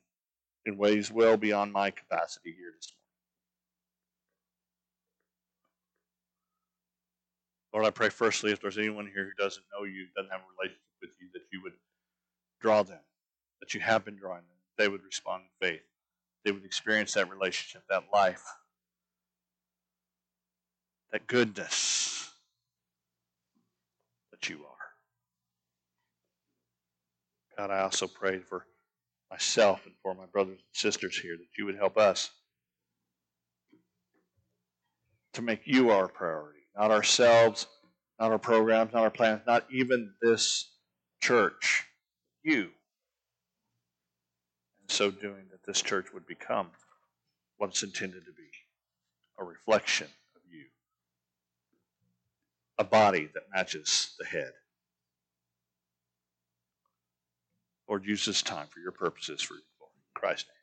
in 0.66 0.78
ways 0.78 1.12
well 1.12 1.38
beyond 1.38 1.72
my 1.72 1.92
capacity 1.92 2.54
here 2.58 2.74
this 2.76 2.92
morning. 2.92 3.04
Lord, 7.74 7.86
I 7.86 7.92
pray 7.92 8.10
firstly 8.10 8.52
if 8.52 8.60
there's 8.60 8.78
anyone 8.78 9.06
here 9.06 9.26
who 9.26 9.44
doesn't 9.44 9.64
know 9.72 9.86
you, 9.86 10.08
doesn't 10.16 10.32
have 10.32 10.42
a 10.42 10.58
relationship 10.58 10.82
with 11.02 11.12
you, 11.22 11.28
that 11.34 11.44
you 11.54 11.62
would 11.64 11.74
draw 12.62 12.84
them, 12.84 13.00
that 13.62 13.74
you 13.74 13.80
have 13.80 14.04
been 14.04 14.16
drawing 14.16 14.40
them, 14.40 14.58
they 14.78 14.88
would 14.88 15.04
respond 15.04 15.44
in 15.44 15.68
faith, 15.68 15.84
they 16.44 16.52
would 16.52 16.66
experience 16.66 17.14
that 17.14 17.30
relationship, 17.30 17.84
that 17.90 18.04
life, 18.14 18.44
that 21.16 21.28
goodness 21.28 22.30
that 24.32 24.50
you 24.50 24.58
are. 24.58 24.86
God, 27.58 27.74
I 27.74 27.84
also 27.84 28.06
pray 28.06 28.40
for 28.40 28.66
myself 29.32 29.86
and 29.86 29.96
for 30.04 30.14
my 30.14 30.26
brothers 30.26 30.58
and 30.58 30.74
sisters 30.74 31.18
here 31.18 31.38
that 31.38 31.58
you 31.58 31.64
would 31.64 31.78
help 31.78 31.98
us 31.98 32.32
to 35.32 35.42
make 35.42 35.62
you 35.64 35.90
our 35.92 36.10
priority, 36.10 36.60
not 36.78 36.92
ourselves, 36.92 37.68
not 38.20 38.34
our 38.34 38.38
programs, 38.38 38.92
not 38.92 39.04
our 39.04 39.10
plans, 39.10 39.40
not 39.48 39.66
even 39.72 40.12
this 40.22 40.70
church, 41.22 41.86
you. 42.44 42.72
And 44.82 44.92
so 44.92 45.12
doing 45.12 45.46
that 45.50 45.66
this 45.66 45.82
church 45.82 46.08
would 46.14 46.28
become 46.28 46.72
what 47.56 47.70
it's 47.70 47.84
intended 47.84 48.26
to 48.26 48.34
be 48.34 48.50
a 49.40 49.46
reflection 49.46 50.08
a 52.78 52.84
body 52.84 53.30
that 53.34 53.44
matches 53.54 54.16
the 54.20 54.26
head. 54.26 54.52
Lord, 57.90 58.06
use 58.06 58.26
this 58.26 58.42
time 58.42 58.68
for 58.70 58.80
your 58.80 58.92
purposes 58.92 59.42
for 59.42 59.56
your 59.56 59.64
glory. 59.80 59.94
In 59.96 60.20
Christ's 60.20 60.50
name. 60.50 60.55